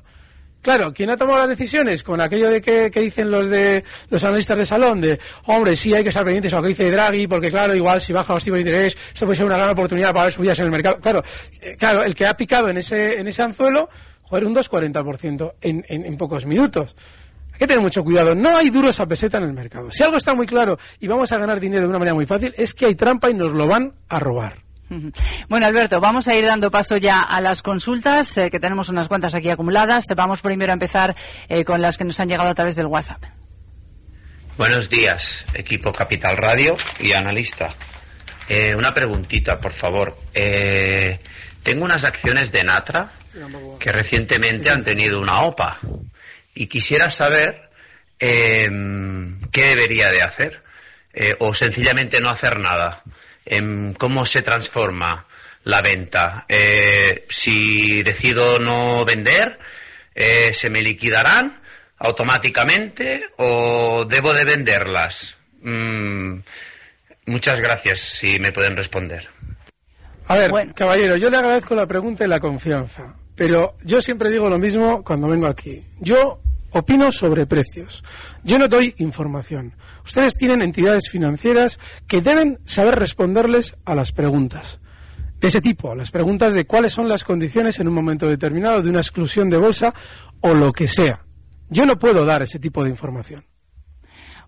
Claro, 0.61 0.93
¿quién 0.93 1.09
ha 1.09 1.17
tomado 1.17 1.39
las 1.39 1.49
decisiones? 1.49 2.03
Con 2.03 2.21
aquello 2.21 2.51
de 2.51 2.61
que, 2.61 2.91
que 2.91 2.99
dicen 2.99 3.31
los 3.31 3.47
de 3.47 3.83
los 4.11 4.23
analistas 4.25 4.59
de 4.59 4.65
salón, 4.67 5.01
de 5.01 5.19
hombre, 5.45 5.75
sí 5.75 5.95
hay 5.95 6.03
que 6.03 6.09
estar 6.09 6.23
pendientes 6.23 6.53
a 6.53 6.57
lo 6.57 6.61
que 6.61 6.69
dice 6.69 6.91
Draghi, 6.91 7.25
porque 7.25 7.49
claro, 7.49 7.73
igual 7.73 7.99
si 7.99 8.13
baja 8.13 8.35
los 8.35 8.43
tipos 8.43 8.57
de 8.57 8.61
interés, 8.61 8.95
esto 9.11 9.25
puede 9.25 9.37
ser 9.37 9.47
una 9.47 9.57
gran 9.57 9.69
oportunidad 9.69 10.13
para 10.13 10.25
ver 10.25 10.33
subidas 10.33 10.59
en 10.59 10.65
el 10.65 10.71
mercado. 10.71 10.99
Claro, 10.99 11.23
eh, 11.61 11.75
claro, 11.79 12.03
el 12.03 12.13
que 12.13 12.27
ha 12.27 12.37
picado 12.37 12.69
en 12.69 12.77
ese, 12.77 13.19
en 13.19 13.27
ese 13.27 13.41
anzuelo, 13.41 13.89
joder, 14.29 14.45
un 14.45 14.55
2,40% 14.55 15.53
en, 15.61 15.85
en, 15.89 16.05
en 16.05 16.17
pocos 16.17 16.45
minutos. 16.45 16.95
Hay 17.53 17.59
que 17.59 17.67
tener 17.67 17.81
mucho 17.81 18.03
cuidado. 18.03 18.35
No 18.35 18.55
hay 18.55 18.69
duros 18.69 18.99
a 18.99 19.07
peseta 19.07 19.37
en 19.37 19.43
el 19.43 19.53
mercado. 19.53 19.91
Si 19.91 20.01
algo 20.03 20.17
está 20.17 20.33
muy 20.33 20.47
claro 20.47 20.77
y 20.99 21.07
vamos 21.07 21.31
a 21.31 21.37
ganar 21.37 21.59
dinero 21.59 21.83
de 21.83 21.89
una 21.89 21.99
manera 21.99 22.15
muy 22.15 22.25
fácil, 22.25 22.53
es 22.57 22.73
que 22.73 22.85
hay 22.85 22.95
trampa 22.95 23.29
y 23.29 23.33
nos 23.33 23.51
lo 23.51 23.67
van 23.67 23.93
a 24.07 24.19
robar. 24.19 24.63
Bueno, 25.49 25.65
Alberto, 25.65 25.99
vamos 25.99 26.27
a 26.27 26.35
ir 26.35 26.45
dando 26.45 26.69
paso 26.71 26.97
ya 26.97 27.21
a 27.21 27.41
las 27.41 27.61
consultas, 27.61 28.37
eh, 28.37 28.49
que 28.51 28.59
tenemos 28.59 28.89
unas 28.89 29.07
cuantas 29.07 29.33
aquí 29.35 29.49
acumuladas. 29.49 30.05
Vamos 30.15 30.41
primero 30.41 30.71
a 30.71 30.73
empezar 30.73 31.15
eh, 31.47 31.65
con 31.65 31.81
las 31.81 31.97
que 31.97 32.05
nos 32.05 32.19
han 32.19 32.29
llegado 32.29 32.49
a 32.49 32.53
través 32.55 32.75
del 32.75 32.85
WhatsApp. 32.85 33.23
Buenos 34.57 34.89
días, 34.89 35.45
equipo 35.53 35.91
Capital 35.93 36.37
Radio 36.37 36.75
y 36.99 37.13
analista. 37.13 37.69
Eh, 38.47 38.75
una 38.75 38.93
preguntita, 38.93 39.59
por 39.59 39.71
favor. 39.71 40.17
Eh, 40.33 41.19
tengo 41.63 41.85
unas 41.85 42.03
acciones 42.03 42.51
de 42.51 42.63
Natra 42.63 43.11
que 43.79 43.91
recientemente 43.91 44.69
han 44.69 44.83
tenido 44.83 45.19
una 45.19 45.41
OPA 45.41 45.79
y 46.53 46.67
quisiera 46.67 47.09
saber 47.09 47.69
eh, 48.19 48.69
qué 49.51 49.65
debería 49.65 50.11
de 50.11 50.21
hacer 50.21 50.63
eh, 51.13 51.35
o 51.39 51.53
sencillamente 51.53 52.19
no 52.19 52.29
hacer 52.29 52.59
nada. 52.59 53.03
Em, 53.45 53.93
¿Cómo 53.93 54.25
se 54.25 54.41
transforma 54.41 55.25
la 55.63 55.81
venta? 55.81 56.45
Eh, 56.47 57.25
si 57.29 58.03
decido 58.03 58.59
no 58.59 59.03
vender, 59.05 59.59
eh, 60.13 60.53
¿se 60.53 60.69
me 60.69 60.81
liquidarán 60.81 61.61
automáticamente 61.97 63.23
o 63.37 64.05
debo 64.07 64.33
de 64.33 64.45
venderlas? 64.45 65.37
Mm, 65.61 66.39
muchas 67.25 67.59
gracias 67.59 67.99
si 67.99 68.39
me 68.39 68.51
pueden 68.51 68.77
responder. 68.77 69.27
A 70.29 70.37
ver, 70.37 70.51
Bueno. 70.51 70.73
caballero, 70.75 71.17
yo 71.17 71.29
le 71.29 71.37
agradezco 71.37 71.73
la 71.75 71.87
pregunta 71.87 72.23
y 72.23 72.27
la 72.27 72.39
confianza, 72.39 73.15
pero 73.35 73.75
yo 73.83 73.99
siempre 74.01 74.29
digo 74.29 74.47
lo 74.49 74.59
mismo 74.59 75.03
cuando 75.03 75.27
vengo 75.27 75.47
aquí. 75.47 75.83
Yo 75.99 76.39
opino 76.71 77.11
sobre 77.11 77.47
precios. 77.47 78.03
Yo 78.43 78.59
no 78.59 78.67
doy 78.67 78.93
información. 78.99 79.73
Ustedes 80.05 80.35
tienen 80.35 80.61
entidades 80.61 81.09
financieras 81.09 81.79
que 82.07 82.21
deben 82.21 82.59
saber 82.63 82.99
responderles 82.99 83.75
a 83.85 83.95
las 83.95 84.11
preguntas. 84.11 84.79
De 85.39 85.47
ese 85.47 85.61
tipo, 85.61 85.95
las 85.95 86.11
preguntas 86.11 86.53
de 86.53 86.65
cuáles 86.67 86.93
son 86.93 87.09
las 87.09 87.23
condiciones 87.23 87.79
en 87.79 87.87
un 87.87 87.93
momento 87.95 88.27
determinado 88.27 88.83
de 88.83 88.89
una 88.91 88.99
exclusión 88.99 89.49
de 89.49 89.57
bolsa 89.57 89.95
o 90.41 90.53
lo 90.53 90.73
que 90.73 90.87
sea. 90.87 91.25
Yo 91.69 91.87
no 91.87 91.97
puedo 91.97 92.23
dar 92.25 92.43
ese 92.43 92.59
tipo 92.59 92.83
de 92.83 92.91
información. 92.91 93.45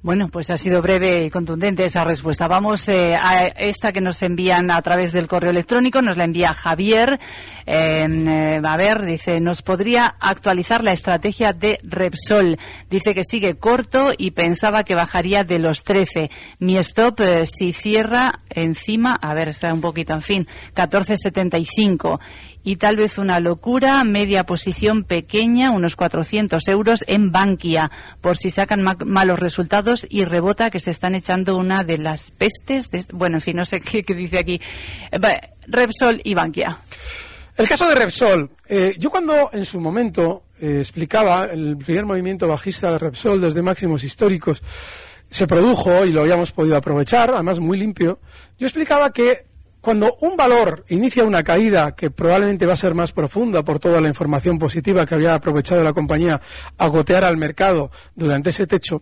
Bueno, 0.03 0.29
pues 0.29 0.49
ha 0.49 0.57
sido 0.57 0.81
breve 0.81 1.25
y 1.25 1.29
contundente 1.29 1.85
esa 1.85 2.03
respuesta. 2.03 2.47
Vamos 2.47 2.87
eh, 2.89 3.15
a 3.15 3.45
esta 3.45 3.93
que 3.93 4.01
nos 4.01 4.23
envían 4.23 4.71
a 4.71 4.81
través 4.81 5.11
del 5.11 5.27
correo 5.27 5.51
electrónico. 5.51 6.01
Nos 6.01 6.17
la 6.17 6.23
envía 6.23 6.55
Javier. 6.55 7.19
Eh, 7.67 8.59
a 8.63 8.77
ver, 8.77 9.03
dice, 9.03 9.39
¿nos 9.39 9.61
podría 9.61 10.15
actualizar 10.19 10.83
la 10.83 10.91
estrategia 10.91 11.53
de 11.53 11.79
Repsol? 11.83 12.57
Dice 12.89 13.13
que 13.13 13.23
sigue 13.23 13.57
corto 13.59 14.11
y 14.17 14.31
pensaba 14.31 14.83
que 14.83 14.95
bajaría 14.95 15.43
de 15.43 15.59
los 15.59 15.83
13. 15.83 16.31
Mi 16.57 16.79
stop, 16.79 17.19
eh, 17.19 17.45
si 17.45 17.71
cierra 17.71 18.39
encima, 18.49 19.13
a 19.13 19.35
ver, 19.35 19.49
está 19.49 19.71
un 19.71 19.81
poquito, 19.81 20.13
en 20.13 20.23
fin, 20.23 20.47
14.75 20.73 22.19
y 22.63 22.75
tal 22.75 22.97
vez 22.97 23.17
una 23.17 23.39
locura, 23.39 24.03
media 24.03 24.45
posición 24.45 25.03
pequeña, 25.03 25.71
unos 25.71 25.95
400 25.95 26.67
euros 26.67 27.03
en 27.07 27.31
Bankia, 27.31 27.91
por 28.21 28.37
si 28.37 28.49
sacan 28.49 28.83
malos 29.05 29.39
resultados 29.39 30.05
y 30.09 30.25
rebota 30.25 30.69
que 30.69 30.79
se 30.79 30.91
están 30.91 31.15
echando 31.15 31.57
una 31.57 31.83
de 31.83 31.97
las 31.97 32.31
pestes. 32.31 32.89
bueno, 33.11 33.37
en 33.37 33.41
fin, 33.41 33.57
no 33.57 33.65
sé 33.65 33.81
qué, 34.03 34.03
dice 34.13 34.39
aquí. 34.39 34.61
Repsol 35.67 36.21
y 36.23 36.33
Bankia. 36.33 36.79
El 37.57 37.67
caso 37.67 37.87
de 37.87 37.95
Repsol. 37.95 38.49
Eh, 38.67 38.95
yo 38.97 39.11
cuando 39.11 39.49
en 39.53 39.65
su 39.65 39.79
momento 39.79 40.43
eh, 40.59 40.77
explicaba 40.79 41.45
el 41.45 41.77
primer 41.77 42.05
movimiento 42.05 42.47
bajista 42.47 42.91
de 42.91 42.99
Repsol 42.99 43.41
desde 43.41 43.61
máximos 43.61 44.03
históricos, 44.03 44.61
se 45.29 45.47
produjo 45.47 46.05
y 46.05 46.11
lo 46.11 46.21
habíamos 46.21 46.51
podido 46.51 46.75
aprovechar, 46.75 47.31
además 47.33 47.59
muy 47.59 47.77
limpio, 47.77 48.19
yo 48.59 48.67
explicaba 48.67 49.11
que 49.11 49.45
cuando 49.81 50.15
un 50.21 50.37
valor 50.37 50.85
inicia 50.89 51.23
una 51.23 51.43
caída 51.43 51.95
que 51.95 52.11
probablemente 52.11 52.65
va 52.65 52.73
a 52.73 52.77
ser 52.77 52.93
más 52.93 53.11
profunda 53.11 53.63
por 53.63 53.79
toda 53.79 53.99
la 53.99 54.07
información 54.07 54.59
positiva 54.59 55.05
que 55.05 55.15
había 55.15 55.33
aprovechado 55.33 55.83
la 55.83 55.93
compañía 55.93 56.39
a 56.77 56.87
gotear 56.87 57.23
al 57.23 57.37
mercado 57.37 57.91
durante 58.15 58.51
ese 58.51 58.67
techo, 58.67 59.01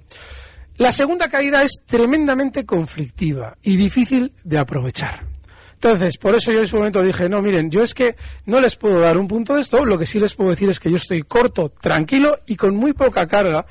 la 0.78 0.94
segunda 0.94 1.30
caída 1.30 1.62
es 1.62 1.82
tremendamente 1.86 2.66
conflictiva 2.66 3.58
y 3.62 3.76
difícil 3.76 4.32
de 4.46 4.58
aprovechar. 4.58 5.26
Entonces, 5.74 6.18
por 6.18 6.36
eso 6.36 6.52
yo 6.52 6.60
en 6.60 6.68
su 6.68 6.78
momento 6.78 7.04
dije, 7.04 7.30
no, 7.30 7.42
miren, 7.42 7.70
yo 7.70 7.84
es 7.84 7.94
que 7.94 8.16
no 8.46 8.60
les 8.60 8.76
puedo 8.76 9.00
dar 9.00 9.18
un 9.18 9.28
punto 9.28 9.56
de 9.56 9.62
esto, 9.62 9.86
lo 9.86 9.98
que 9.98 10.06
sí 10.06 10.20
les 10.20 10.34
puedo 10.34 10.50
decir 10.50 10.70
es 10.70 10.80
que 10.80 10.90
yo 10.92 10.98
estoy 10.98 11.24
corto, 11.24 11.70
tranquilo 11.70 12.38
y 12.48 12.56
con 12.56 12.76
muy 12.76 12.94
poca 12.94 13.28
carga 13.28 13.66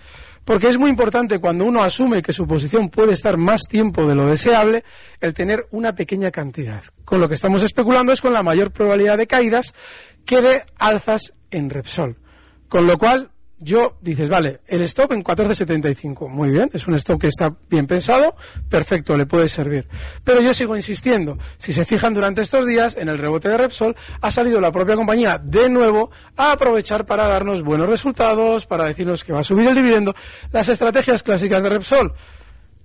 porque 0.48 0.68
es 0.68 0.78
muy 0.78 0.88
importante 0.88 1.40
cuando 1.40 1.66
uno 1.66 1.82
asume 1.82 2.22
que 2.22 2.32
su 2.32 2.46
posición 2.46 2.88
puede 2.88 3.12
estar 3.12 3.36
más 3.36 3.68
tiempo 3.68 4.06
de 4.08 4.14
lo 4.14 4.28
deseable, 4.28 4.82
el 5.20 5.34
tener 5.34 5.66
una 5.72 5.94
pequeña 5.94 6.30
cantidad. 6.30 6.82
Con 7.04 7.20
lo 7.20 7.28
que 7.28 7.34
estamos 7.34 7.62
especulando 7.62 8.12
es 8.12 8.22
con 8.22 8.32
la 8.32 8.42
mayor 8.42 8.70
probabilidad 8.70 9.18
de 9.18 9.26
caídas 9.26 9.74
que 10.24 10.40
de 10.40 10.62
alzas 10.78 11.34
en 11.50 11.68
Repsol. 11.68 12.16
Con 12.70 12.86
lo 12.86 12.96
cual, 12.96 13.30
yo 13.60 13.96
dices, 14.00 14.28
vale, 14.28 14.60
el 14.66 14.82
stop 14.82 15.12
en 15.12 15.24
14.75, 15.24 16.28
muy 16.28 16.50
bien, 16.50 16.70
es 16.72 16.86
un 16.86 16.94
stop 16.94 17.20
que 17.20 17.28
está 17.28 17.54
bien 17.68 17.86
pensado, 17.86 18.36
perfecto, 18.68 19.16
le 19.16 19.26
puede 19.26 19.48
servir. 19.48 19.88
Pero 20.24 20.40
yo 20.40 20.54
sigo 20.54 20.76
insistiendo, 20.76 21.38
si 21.58 21.72
se 21.72 21.84
fijan 21.84 22.14
durante 22.14 22.42
estos 22.42 22.66
días, 22.66 22.96
en 22.96 23.08
el 23.08 23.18
rebote 23.18 23.48
de 23.48 23.56
Repsol, 23.56 23.96
ha 24.20 24.30
salido 24.30 24.60
la 24.60 24.72
propia 24.72 24.96
compañía 24.96 25.38
de 25.38 25.68
nuevo 25.68 26.10
a 26.36 26.52
aprovechar 26.52 27.06
para 27.06 27.26
darnos 27.26 27.62
buenos 27.62 27.88
resultados, 27.88 28.66
para 28.66 28.84
decirnos 28.84 29.24
que 29.24 29.32
va 29.32 29.40
a 29.40 29.44
subir 29.44 29.66
el 29.66 29.74
dividendo. 29.74 30.14
Las 30.52 30.68
estrategias 30.68 31.22
clásicas 31.22 31.62
de 31.62 31.68
Repsol, 31.68 32.14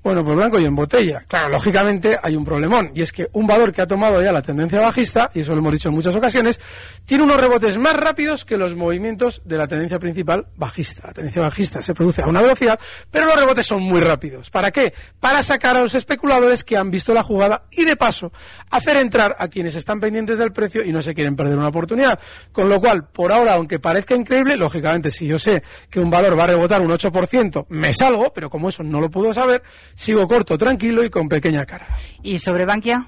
bueno, 0.03 0.23
pues 0.23 0.35
blanco 0.35 0.59
y 0.59 0.65
en 0.65 0.75
botella. 0.75 1.23
Claro, 1.27 1.49
lógicamente 1.49 2.17
hay 2.21 2.35
un 2.35 2.43
problemón, 2.43 2.91
y 2.93 3.01
es 3.01 3.11
que 3.11 3.29
un 3.31 3.47
valor 3.47 3.71
que 3.71 3.81
ha 3.81 3.87
tomado 3.87 4.21
ya 4.21 4.31
la 4.31 4.41
tendencia 4.41 4.81
bajista, 4.81 5.31
y 5.33 5.39
eso 5.39 5.53
lo 5.53 5.59
hemos 5.59 5.73
dicho 5.73 5.89
en 5.89 5.95
muchas 5.95 6.13
ocasiones, 6.13 6.59
tiene 7.05 7.23
unos 7.23 7.39
rebotes 7.39 7.77
más 7.77 7.95
rápidos 7.95 8.45
que 8.45 8.57
los 8.57 8.75
movimientos 8.75 9.41
de 9.45 9.57
la 9.57 9.67
tendencia 9.67 9.99
principal 9.99 10.47
bajista. 10.57 11.07
La 11.07 11.13
tendencia 11.13 11.41
bajista 11.41 11.81
se 11.81 11.93
produce 11.93 12.21
a 12.21 12.27
una 12.27 12.41
velocidad, 12.41 12.79
pero 13.09 13.25
los 13.25 13.35
rebotes 13.35 13.65
son 13.65 13.81
muy 13.81 14.01
rápidos. 14.01 14.49
¿Para 14.49 14.71
qué? 14.71 14.93
Para 15.19 15.41
sacar 15.41 15.77
a 15.77 15.81
los 15.81 15.95
especuladores 15.95 16.63
que 16.63 16.75
han 16.75 16.91
visto 16.91 17.13
la 17.13 17.23
jugada 17.23 17.63
y, 17.71 17.85
de 17.85 17.95
paso, 17.95 18.33
hacer 18.69 18.97
entrar 18.97 19.35
a 19.39 19.47
quienes 19.47 19.75
están 19.75 19.99
pendientes 19.99 20.37
del 20.37 20.51
precio 20.51 20.83
y 20.83 20.91
no 20.91 21.01
se 21.01 21.13
quieren 21.13 21.35
perder 21.35 21.57
una 21.57 21.67
oportunidad. 21.67 22.19
Con 22.51 22.67
lo 22.67 22.81
cual, 22.81 23.07
por 23.07 23.31
ahora, 23.31 23.53
aunque 23.53 23.79
parezca 23.79 24.15
increíble, 24.15 24.57
lógicamente, 24.57 25.11
si 25.11 25.27
yo 25.27 25.39
sé 25.39 25.63
que 25.89 25.99
un 25.99 26.09
valor 26.09 26.37
va 26.37 26.43
a 26.43 26.47
rebotar 26.47 26.81
un 26.81 26.89
8%, 26.89 27.67
me 27.69 27.93
salgo, 27.93 28.33
pero 28.33 28.49
como 28.49 28.69
eso 28.69 28.83
no 28.83 28.99
lo 28.99 29.09
puedo 29.09 29.33
saber, 29.33 29.63
sigo 29.95 30.27
corto, 30.27 30.57
tranquilo 30.57 31.03
y 31.03 31.09
con 31.09 31.29
pequeña 31.29 31.65
carga. 31.65 31.97
¿Y 32.21 32.39
sobre 32.39 32.65
Bankia? 32.65 33.07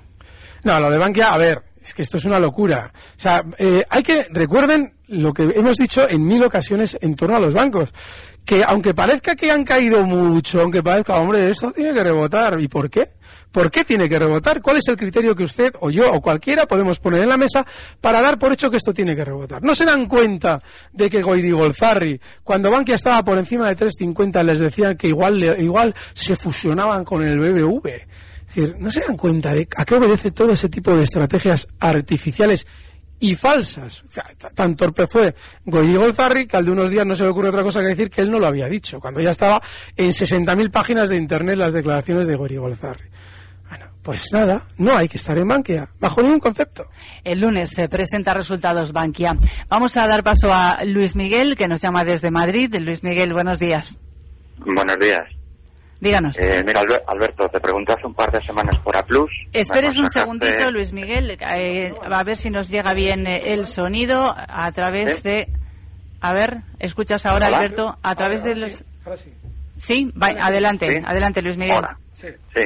No, 0.64 0.80
lo 0.80 0.90
de 0.90 0.98
Bankia, 0.98 1.34
a 1.34 1.38
ver, 1.38 1.62
es 1.82 1.94
que 1.94 2.02
esto 2.02 2.18
es 2.18 2.26
una 2.26 2.40
locura. 2.40 2.92
O 3.18 3.20
sea, 3.20 3.44
eh, 3.58 3.84
hay 3.90 4.04
que, 4.04 4.28
recuerden 4.32 4.94
lo 5.08 5.34
que 5.34 5.44
hemos 5.44 5.78
dicho 5.78 6.10
en 6.10 6.26
mil 6.26 6.44
ocasiones 6.44 6.98
en 7.00 7.16
torno 7.16 7.36
a 7.36 7.40
los 7.40 7.54
bancos, 7.54 7.94
que 8.44 8.64
aunque 8.64 8.94
parezca 8.94 9.36
que 9.36 9.52
han 9.52 9.64
caído 9.64 10.04
mucho, 10.04 10.62
aunque 10.62 10.82
parezca, 10.82 11.16
hombre, 11.16 11.50
esto 11.50 11.72
tiene 11.72 11.94
que 11.94 12.04
rebotar. 12.04 12.60
¿Y 12.60 12.68
por 12.68 12.90
qué? 12.90 13.12
¿Por 13.56 13.72
qué 13.72 13.86
tiene 13.86 14.10
que 14.10 14.20
rebotar? 14.20 14.62
¿Cuál 14.62 14.76
es 14.76 14.88
el 14.90 14.98
criterio 14.98 15.34
que 15.34 15.46
usted 15.46 15.74
o 15.80 15.90
yo 15.90 16.12
o 16.12 16.20
cualquiera 16.20 16.66
podemos 16.66 17.00
poner 17.00 17.24
en 17.24 17.30
la 17.30 17.38
mesa 17.38 17.66
para 18.02 18.22
dar 18.22 18.38
por 18.38 18.52
hecho 18.52 18.70
que 18.70 18.76
esto 18.76 18.94
tiene 18.94 19.16
que 19.16 19.24
rebotar? 19.24 19.64
¿No 19.64 19.74
se 19.74 19.86
dan 19.86 20.08
cuenta 20.08 20.60
de 20.92 21.10
que 21.10 21.22
Goiri 21.22 21.52
Golzarri, 21.52 22.20
cuando 22.44 22.70
Bankia 22.70 22.96
estaba 22.96 23.24
por 23.24 23.38
encima 23.38 23.70
de 23.70 23.78
3.50, 23.78 24.44
les 24.44 24.60
decían 24.60 24.98
que 24.98 25.08
igual, 25.08 25.42
igual 25.58 25.96
se 26.14 26.36
fusionaban 26.36 27.06
con 27.06 27.24
el 27.24 27.40
BBV? 27.40 27.88
Es 27.88 28.46
decir, 28.48 28.76
¿no 28.78 28.92
se 28.92 29.00
dan 29.00 29.16
cuenta 29.16 29.54
de 29.54 29.70
a 29.78 29.86
qué 29.86 29.96
obedece 29.96 30.32
todo 30.32 30.52
ese 30.52 30.68
tipo 30.68 30.94
de 30.94 31.04
estrategias 31.04 31.66
artificiales 31.80 32.68
y 33.22 33.36
falsas. 33.36 34.04
Tan 34.54 34.76
torpe 34.76 35.08
fue 35.08 35.34
Goyi 35.64 35.96
Golzarri 35.96 36.46
que 36.46 36.58
al 36.58 36.66
de 36.66 36.72
unos 36.72 36.92
días 36.92 37.06
no 37.06 37.16
se 37.16 37.24
le 37.24 37.30
ocurre 37.30 37.48
otra 37.48 37.64
cosa 37.64 37.80
que 37.80 37.88
decir 37.88 38.10
que 38.10 38.20
él 38.20 38.30
no 38.30 38.38
lo 38.38 38.48
había 38.48 38.68
dicho, 38.68 39.00
cuando 39.00 39.22
ya 39.22 39.32
estaba 39.32 39.62
en 39.96 40.10
60.000 40.10 40.72
páginas 40.72 41.08
de 41.08 41.16
internet 41.16 41.58
las 41.58 41.72
declaraciones 41.72 42.28
de 42.28 42.36
Goyi 42.36 42.58
Golzarri. 42.58 43.16
Pues 44.06 44.32
nada, 44.32 44.62
no 44.78 44.96
hay 44.96 45.10
que 45.10 45.18
estar 45.18 45.36
en 45.36 45.48
Bankia, 45.48 45.90
bajo 46.00 46.22
ningún 46.22 46.40
concepto. 46.40 46.92
El 47.24 47.42
lunes 47.42 47.72
se 47.72 47.90
presenta 47.90 48.36
resultados 48.36 48.92
Bankia. 48.92 49.36
Vamos 49.68 49.98
a 49.98 50.06
dar 50.06 50.24
paso 50.24 50.54
a 50.54 50.84
Luis 50.86 51.16
Miguel, 51.16 51.56
que 51.56 51.68
nos 51.68 51.82
llama 51.82 52.06
desde 52.06 52.30
Madrid. 52.30 52.72
Luis 52.80 53.02
Miguel, 53.02 53.34
buenos 53.34 53.58
días. 53.58 53.98
Buenos 54.60 55.00
días. 55.00 55.28
Díganos. 56.00 56.38
Eh, 56.38 56.64
mira, 56.64 56.84
Alberto, 57.08 57.50
te 57.50 57.60
pregunté 57.60 57.94
hace 57.94 58.06
un 58.06 58.14
par 58.14 58.32
de 58.32 58.46
semanas 58.46 58.78
por 58.84 58.96
A 58.96 59.04
Plus. 59.04 59.32
Esperes 59.52 59.98
un 59.98 60.12
segundito, 60.12 60.70
Luis 60.70 60.94
Miguel, 60.94 61.36
eh, 61.42 61.92
a 62.04 62.24
ver 62.24 62.38
si 62.38 62.52
nos 62.52 62.70
llega 62.70 62.94
bien 62.94 63.26
eh, 63.26 63.54
el 63.54 63.66
sonido 63.66 64.36
a 64.38 64.72
través 64.72 65.24
de. 65.24 65.50
A 66.22 66.32
ver, 66.32 66.60
escuchas 66.78 67.26
ahora, 67.26 67.48
Alberto, 67.48 67.98
a 68.04 68.14
través 68.14 68.44
de 68.44 68.56
los. 68.56 68.86
Sí, 69.78 70.14
adelante, 70.20 71.02
adelante, 71.04 71.42
Luis 71.42 71.58
Miguel. 71.58 71.82
Sí. 72.14 72.28
sí, 72.54 72.62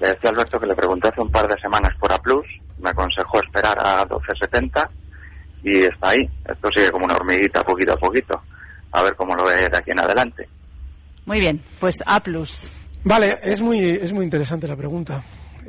le 0.00 0.08
decía 0.08 0.30
Alberto 0.30 0.58
que 0.58 0.66
le 0.66 0.74
pregunté 0.74 1.08
hace 1.08 1.20
un 1.20 1.30
par 1.30 1.46
de 1.46 1.60
semanas 1.60 1.94
por 1.98 2.12
A 2.12 2.18
Plus, 2.18 2.46
me 2.78 2.90
aconsejó 2.90 3.42
esperar 3.42 3.78
a 3.78 4.06
12.70 4.08 4.88
y 5.62 5.82
está 5.82 6.10
ahí. 6.10 6.28
Esto 6.48 6.70
sigue 6.74 6.90
como 6.90 7.04
una 7.04 7.14
hormiguita 7.14 7.62
poquito 7.62 7.92
a 7.92 7.96
poquito. 7.96 8.40
A 8.92 9.02
ver 9.02 9.14
cómo 9.14 9.34
lo 9.34 9.44
ve 9.44 9.68
de 9.68 9.76
aquí 9.76 9.90
en 9.90 10.00
adelante. 10.00 10.48
Muy 11.26 11.38
bien, 11.38 11.62
pues 11.78 12.02
A. 12.06 12.20
Vale, 13.04 13.38
es 13.42 13.60
muy, 13.60 13.90
es 13.90 14.12
muy 14.12 14.24
interesante 14.24 14.66
la 14.66 14.76
pregunta. 14.76 15.22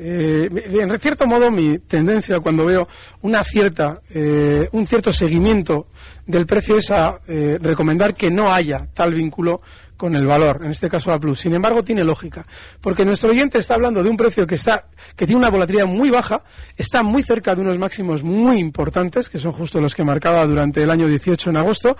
Eh, 0.03 0.49
en 0.81 0.99
cierto 0.99 1.27
modo, 1.27 1.51
mi 1.51 1.77
tendencia 1.77 2.39
cuando 2.39 2.65
veo 2.65 2.87
una 3.21 3.43
cierta, 3.43 4.01
eh, 4.09 4.67
un 4.71 4.87
cierto 4.87 5.13
seguimiento 5.13 5.89
del 6.25 6.47
precio 6.47 6.77
es 6.77 6.89
a 6.89 7.19
eh, 7.27 7.59
recomendar 7.61 8.15
que 8.15 8.31
no 8.31 8.51
haya 8.51 8.87
tal 8.95 9.13
vínculo 9.13 9.61
con 9.95 10.15
el 10.15 10.25
valor, 10.25 10.61
en 10.63 10.71
este 10.71 10.89
caso 10.89 11.13
A 11.13 11.19
Plus. 11.19 11.41
Sin 11.41 11.53
embargo, 11.53 11.83
tiene 11.83 12.03
lógica, 12.03 12.43
porque 12.81 13.05
nuestro 13.05 13.29
oyente 13.29 13.59
está 13.59 13.75
hablando 13.75 14.01
de 14.01 14.09
un 14.09 14.17
precio 14.17 14.47
que 14.47 14.55
está, 14.55 14.87
que 15.15 15.27
tiene 15.27 15.37
una 15.37 15.51
volatilidad 15.51 15.85
muy 15.85 16.09
baja, 16.09 16.41
está 16.75 17.03
muy 17.03 17.21
cerca 17.21 17.53
de 17.53 17.61
unos 17.61 17.77
máximos 17.77 18.23
muy 18.23 18.57
importantes, 18.57 19.29
que 19.29 19.37
son 19.37 19.51
justo 19.51 19.79
los 19.79 19.93
que 19.93 20.03
marcaba 20.03 20.43
durante 20.47 20.81
el 20.81 20.89
año 20.89 21.07
18 21.07 21.51
en 21.51 21.57
agosto, 21.57 21.95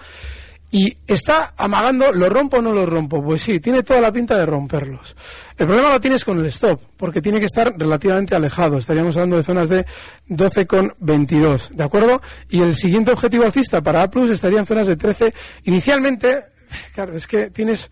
y 0.72 0.98
está 1.06 1.54
amagando, 1.58 2.14
¿lo 2.14 2.30
rompo 2.30 2.58
o 2.58 2.62
no 2.62 2.72
lo 2.72 2.86
rompo? 2.86 3.22
Pues 3.22 3.42
sí, 3.42 3.60
tiene 3.60 3.84
toda 3.84 4.00
la 4.00 4.12
pinta 4.12 4.38
de 4.38 4.46
romperlos. 4.46 5.18
El 5.58 5.68
problema 5.68 5.90
lo 5.90 6.00
tienes 6.00 6.24
con 6.24 6.40
el 6.40 6.46
stop, 6.46 6.80
porque 6.96 7.22
tiene 7.22 7.40
que 7.40 7.46
estar 7.46 7.78
relativamente 7.78 8.36
alejado. 8.36 8.78
Estaríamos 8.78 9.18
hablando 9.18 9.36
de 9.36 9.44
zonas 9.44 9.68
de 9.68 9.86
12,22, 10.30 11.72
¿de 11.72 11.84
acuerdo? 11.84 12.22
Y 12.50 12.62
el 12.62 12.74
siguiente 12.74 13.12
objetivo 13.12 13.44
alcista 13.44 13.82
para 13.82 14.02
A 14.02 14.10
estaría 14.32 14.60
en 14.60 14.66
zonas 14.66 14.88
de 14.88 14.96
13. 14.96 15.34
Inicialmente, 15.66 16.46
claro, 16.94 17.18
es 17.18 17.28
que 17.28 17.50
tienes 17.50 17.92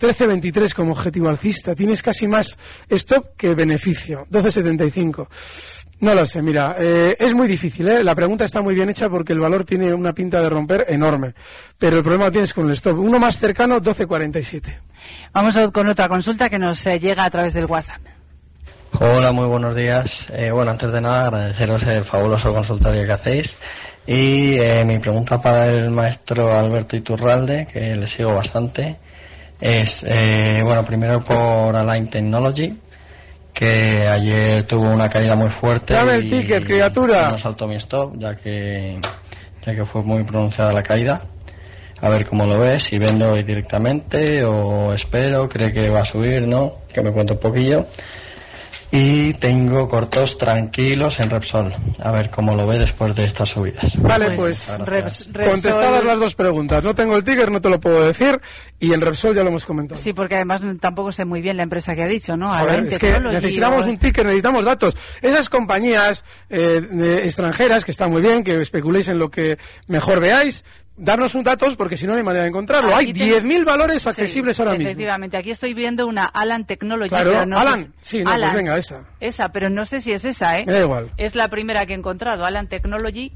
13.23 0.00 0.74
como 0.74 0.92
objetivo 0.92 1.28
alcista, 1.28 1.74
tienes 1.74 2.02
casi 2.02 2.26
más 2.26 2.56
stop 2.88 3.36
que 3.36 3.54
beneficio, 3.54 4.26
12.75. 4.30 5.28
No 6.00 6.14
lo 6.14 6.24
sé, 6.26 6.42
mira, 6.42 6.76
eh, 6.78 7.16
es 7.18 7.34
muy 7.34 7.48
difícil, 7.48 7.88
¿eh? 7.88 8.04
La 8.04 8.14
pregunta 8.14 8.44
está 8.44 8.62
muy 8.62 8.74
bien 8.74 8.88
hecha 8.88 9.08
porque 9.08 9.32
el 9.32 9.40
valor 9.40 9.64
tiene 9.64 9.92
una 9.92 10.12
pinta 10.12 10.40
de 10.40 10.48
romper 10.48 10.86
enorme. 10.88 11.34
Pero 11.76 11.96
el 11.96 12.02
problema 12.02 12.26
lo 12.26 12.32
tienes 12.32 12.54
con 12.54 12.66
el 12.66 12.72
stop. 12.74 12.98
Uno 12.98 13.18
más 13.18 13.38
cercano, 13.38 13.80
12.47. 13.80 14.78
Vamos 15.32 15.58
con 15.72 15.88
otra 15.88 16.08
consulta 16.08 16.48
que 16.48 16.58
nos 16.58 16.86
eh, 16.86 17.00
llega 17.00 17.24
a 17.24 17.30
través 17.30 17.54
del 17.54 17.66
WhatsApp. 17.66 18.00
Hola, 19.00 19.32
muy 19.32 19.46
buenos 19.46 19.74
días. 19.74 20.30
Eh, 20.32 20.52
bueno, 20.52 20.70
antes 20.70 20.92
de 20.92 21.00
nada, 21.00 21.26
agradeceros 21.26 21.82
el 21.84 22.04
fabuloso 22.04 22.54
consultorio 22.54 23.04
que 23.04 23.12
hacéis. 23.12 23.58
Y 24.06 24.56
mi 24.86 24.98
pregunta 25.00 25.42
para 25.42 25.66
el 25.68 25.90
maestro 25.90 26.56
Alberto 26.56 26.96
Iturralde, 26.96 27.68
que 27.70 27.94
le 27.94 28.06
sigo 28.06 28.34
bastante 28.34 28.96
es, 29.60 30.04
eh, 30.08 30.60
bueno, 30.64 30.84
primero 30.84 31.20
por 31.20 31.74
Align 31.74 32.08
Technology, 32.08 32.76
que 33.58 34.06
ayer 34.06 34.62
tuvo 34.62 34.88
una 34.88 35.08
caída 35.08 35.34
muy 35.34 35.50
fuerte. 35.50 35.92
Dame 35.92 36.14
el 36.14 36.30
ticket, 36.30 36.64
criatura. 36.64 37.30
No 37.30 37.38
saltó 37.38 37.66
mi 37.66 37.74
stop, 37.74 38.16
ya 38.16 38.36
que, 38.36 39.00
ya 39.66 39.74
que 39.74 39.84
fue 39.84 40.04
muy 40.04 40.22
pronunciada 40.22 40.72
la 40.72 40.84
caída. 40.84 41.22
A 42.00 42.08
ver 42.08 42.24
cómo 42.24 42.46
lo 42.46 42.60
ves, 42.60 42.84
si 42.84 42.98
vendo 42.98 43.32
hoy 43.32 43.42
directamente 43.42 44.44
o 44.44 44.94
espero, 44.94 45.48
cree 45.48 45.72
que 45.72 45.88
va 45.88 46.02
a 46.02 46.04
subir, 46.04 46.42
¿no? 46.42 46.82
Que 46.92 47.02
me 47.02 47.10
cuento 47.10 47.32
un 47.32 47.40
poquillo. 47.40 47.86
Y 48.90 49.34
tengo 49.34 49.86
cortos 49.86 50.38
tranquilos 50.38 51.20
en 51.20 51.28
Repsol. 51.28 51.74
A 52.02 52.10
ver 52.10 52.30
cómo 52.30 52.54
lo 52.54 52.66
ve 52.66 52.78
después 52.78 53.14
de 53.14 53.24
estas 53.26 53.50
subidas. 53.50 54.00
Vale, 54.00 54.30
pues, 54.30 54.66
Gracias. 54.78 55.28
contestadas 55.46 56.02
las 56.04 56.18
dos 56.18 56.34
preguntas. 56.34 56.82
No 56.82 56.94
tengo 56.94 57.14
el 57.16 57.22
ticker, 57.22 57.50
no 57.50 57.60
te 57.60 57.68
lo 57.68 57.78
puedo 57.80 58.02
decir. 58.06 58.40
Y 58.80 58.94
en 58.94 59.02
Repsol 59.02 59.34
ya 59.34 59.42
lo 59.42 59.50
hemos 59.50 59.66
comentado. 59.66 60.00
Sí, 60.00 60.14
porque 60.14 60.36
además 60.36 60.62
tampoco 60.80 61.12
sé 61.12 61.26
muy 61.26 61.42
bien 61.42 61.58
la 61.58 61.64
empresa 61.64 61.94
que 61.94 62.02
ha 62.02 62.06
dicho, 62.08 62.36
¿no? 62.38 62.50
Align 62.50 62.86
es 62.86 62.98
que 62.98 63.20
necesitamos 63.20 63.86
un 63.86 63.98
ticker, 63.98 64.24
necesitamos 64.24 64.64
datos. 64.64 64.96
Esas 65.20 65.50
compañías 65.50 66.24
eh, 66.48 66.80
de- 66.90 67.24
extranjeras, 67.26 67.84
que 67.84 67.90
están 67.90 68.10
muy 68.10 68.22
bien, 68.22 68.42
que 68.42 68.58
especuléis 68.62 69.08
en 69.08 69.18
lo 69.18 69.30
que 69.30 69.58
mejor 69.86 70.20
veáis, 70.20 70.64
darnos 70.98 71.34
un 71.34 71.42
datos 71.44 71.76
porque 71.76 71.96
si 71.96 72.06
no 72.06 72.12
no 72.12 72.18
hay 72.18 72.24
manera 72.24 72.42
de 72.42 72.48
encontrarlo. 72.48 72.94
Aquí 72.94 73.06
hay 73.06 73.12
ten- 73.12 73.44
10.000 73.48 73.64
valores 73.64 74.02
Sí, 74.02 74.08
accesibles 74.08 74.58
ahora 74.60 74.72
mismo. 74.72 74.88
Efectivamente, 74.88 75.36
aquí 75.36 75.50
estoy 75.50 75.72
viendo 75.74 76.06
una 76.06 76.24
Alan 76.26 76.66
Technology. 76.66 77.08
Claro, 77.08 77.46
no 77.46 77.58
Alan. 77.58 77.94
Sí, 78.02 78.22
no, 78.22 78.30
Alan. 78.30 78.50
pues 78.50 78.62
venga, 78.62 78.76
esa. 78.78 79.04
Esa, 79.20 79.50
pero 79.50 79.70
no 79.70 79.86
sé 79.86 80.00
si 80.00 80.12
es 80.12 80.24
esa, 80.24 80.58
¿eh? 80.58 80.64
Me 80.66 80.72
da 80.72 80.80
igual. 80.80 81.10
Es 81.16 81.34
la 81.34 81.48
primera 81.48 81.86
que 81.86 81.92
he 81.94 81.96
encontrado, 81.96 82.44
Alan 82.44 82.68
Technology. 82.68 83.32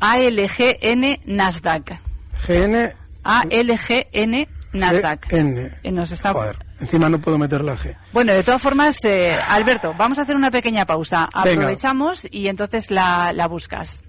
ALGN 0.00 1.20
Nasdaq. 1.26 1.98
GN. 2.46 2.92
ALGN 3.24 4.48
Nasdaq. 4.72 5.32
N. 5.32 5.70
Nos 5.92 6.10
está... 6.10 6.32
Joder, 6.32 6.58
encima 6.80 7.08
no 7.08 7.20
puedo 7.20 7.38
meter 7.38 7.62
la 7.62 7.76
G. 7.76 7.94
Bueno, 8.12 8.32
de 8.32 8.42
todas 8.42 8.60
formas, 8.60 8.98
eh, 9.04 9.36
Alberto, 9.48 9.94
vamos 9.96 10.18
a 10.18 10.22
hacer 10.22 10.34
una 10.34 10.50
pequeña 10.50 10.86
pausa. 10.86 11.28
Venga. 11.44 11.62
Aprovechamos 11.62 12.26
y 12.30 12.48
entonces 12.48 12.90
la, 12.90 13.32
la 13.32 13.46
buscas. 13.46 14.02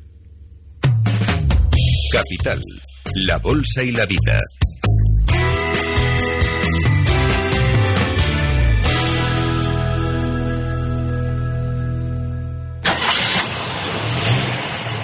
Capital, 2.13 2.61
la 3.25 3.39
bolsa 3.39 3.81
y 3.81 3.91
la 3.91 4.05
vida. 4.05 4.37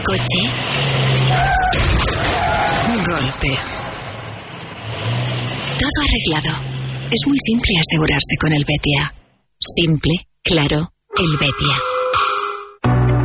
Coche. 0.06 0.22
Golpe. 3.08 3.58
Todo 5.80 6.04
arreglado. 6.04 6.62
Es 7.10 7.26
muy 7.26 7.40
simple 7.44 7.74
asegurarse 7.80 8.38
con 8.40 8.54
el 8.54 8.64
Betia. 8.66 9.12
Simple, 9.60 10.28
claro, 10.44 10.94
el 11.18 11.38
Betia. 11.40 11.99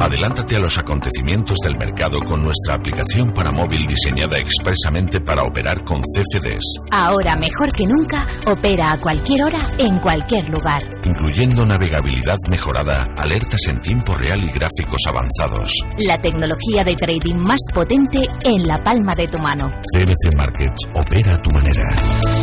Adelántate 0.05 0.57
a 0.57 0.59
los 0.59 0.77
acontecimientos 0.77 1.57
del 1.65 1.79
mercado 1.79 2.21
con 2.21 2.45
nuestra 2.45 2.75
aplicación 2.75 3.33
para 3.33 3.51
móvil 3.51 3.87
diseñada 3.87 4.37
expresamente 4.37 5.19
para 5.19 5.45
operar 5.45 5.83
con 5.83 6.03
CFDs, 6.03 6.61
Ahora 6.91 7.37
mejor 7.37 7.73
que 7.73 7.87
nunca, 7.87 8.27
opera 8.45 8.93
a 8.93 9.01
cualquier 9.01 9.45
hora, 9.45 9.61
en 9.79 9.99
cualquier 10.01 10.47
lugar. 10.51 10.83
incluyendo 11.07 11.65
navegabilidad 11.65 12.37
mejorada, 12.51 13.07
alertas 13.17 13.63
en 13.67 13.81
tiempo 13.81 14.15
real 14.15 14.45
y 14.45 14.49
gráficos 14.49 15.01
avanzados. 15.09 15.73
La 15.97 16.19
tecnología 16.19 16.85
de 16.85 16.97
trading 16.97 17.37
más 17.37 17.61
potente 17.73 18.29
en 18.45 18.69
la 18.69 18.85
palma 18.85 19.15
de 19.15 19.27
tu 19.27 19.39
mano. 19.39 19.71
CBC 19.97 20.37
Markets 20.37 20.87
opera 20.95 21.33
a 21.33 21.39
tu 21.39 21.51
manera. 21.51 22.34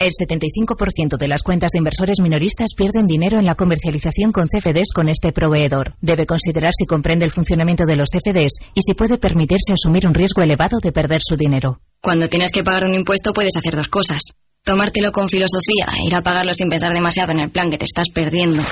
El 0.00 0.12
75% 0.12 1.18
de 1.18 1.28
las 1.28 1.42
cuentas 1.42 1.72
de 1.72 1.78
inversores 1.78 2.20
minoristas 2.22 2.70
pierden 2.74 3.06
dinero 3.06 3.38
en 3.38 3.44
la 3.44 3.54
comercialización 3.54 4.32
con 4.32 4.48
CFDs 4.48 4.94
con 4.94 5.10
este 5.10 5.30
proveedor. 5.30 5.94
Debe 6.00 6.24
considerar 6.24 6.72
si 6.74 6.86
comprende 6.86 7.26
el 7.26 7.30
funcionamiento 7.30 7.84
de 7.84 7.96
los 7.96 8.08
CFDs 8.08 8.60
y 8.72 8.80
si 8.80 8.94
puede 8.94 9.18
permitirse 9.18 9.74
asumir 9.74 10.06
un 10.06 10.14
riesgo 10.14 10.40
elevado 10.40 10.78
de 10.82 10.90
perder 10.90 11.20
su 11.22 11.36
dinero. 11.36 11.82
Cuando 12.00 12.30
tienes 12.30 12.50
que 12.50 12.64
pagar 12.64 12.84
un 12.84 12.94
impuesto 12.94 13.34
puedes 13.34 13.54
hacer 13.58 13.76
dos 13.76 13.88
cosas. 13.88 14.22
Tomártelo 14.64 15.12
con 15.12 15.28
filosofía 15.28 15.88
ir 16.02 16.14
a 16.14 16.22
pagarlo 16.22 16.54
sin 16.54 16.70
pensar 16.70 16.94
demasiado 16.94 17.32
en 17.32 17.40
el 17.40 17.50
plan 17.50 17.70
que 17.70 17.76
te 17.76 17.84
estás 17.84 18.06
perdiendo. 18.08 18.62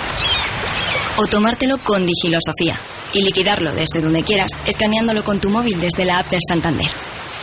O 1.18 1.26
tomártelo 1.26 1.76
con 1.76 2.06
digilosofía 2.06 2.80
y 3.12 3.22
liquidarlo 3.22 3.74
desde 3.74 4.00
donde 4.00 4.22
quieras, 4.22 4.52
escaneándolo 4.64 5.22
con 5.22 5.38
tu 5.40 5.50
móvil 5.50 5.78
desde 5.78 6.06
la 6.06 6.20
app 6.20 6.30
del 6.30 6.40
Santander. 6.48 6.88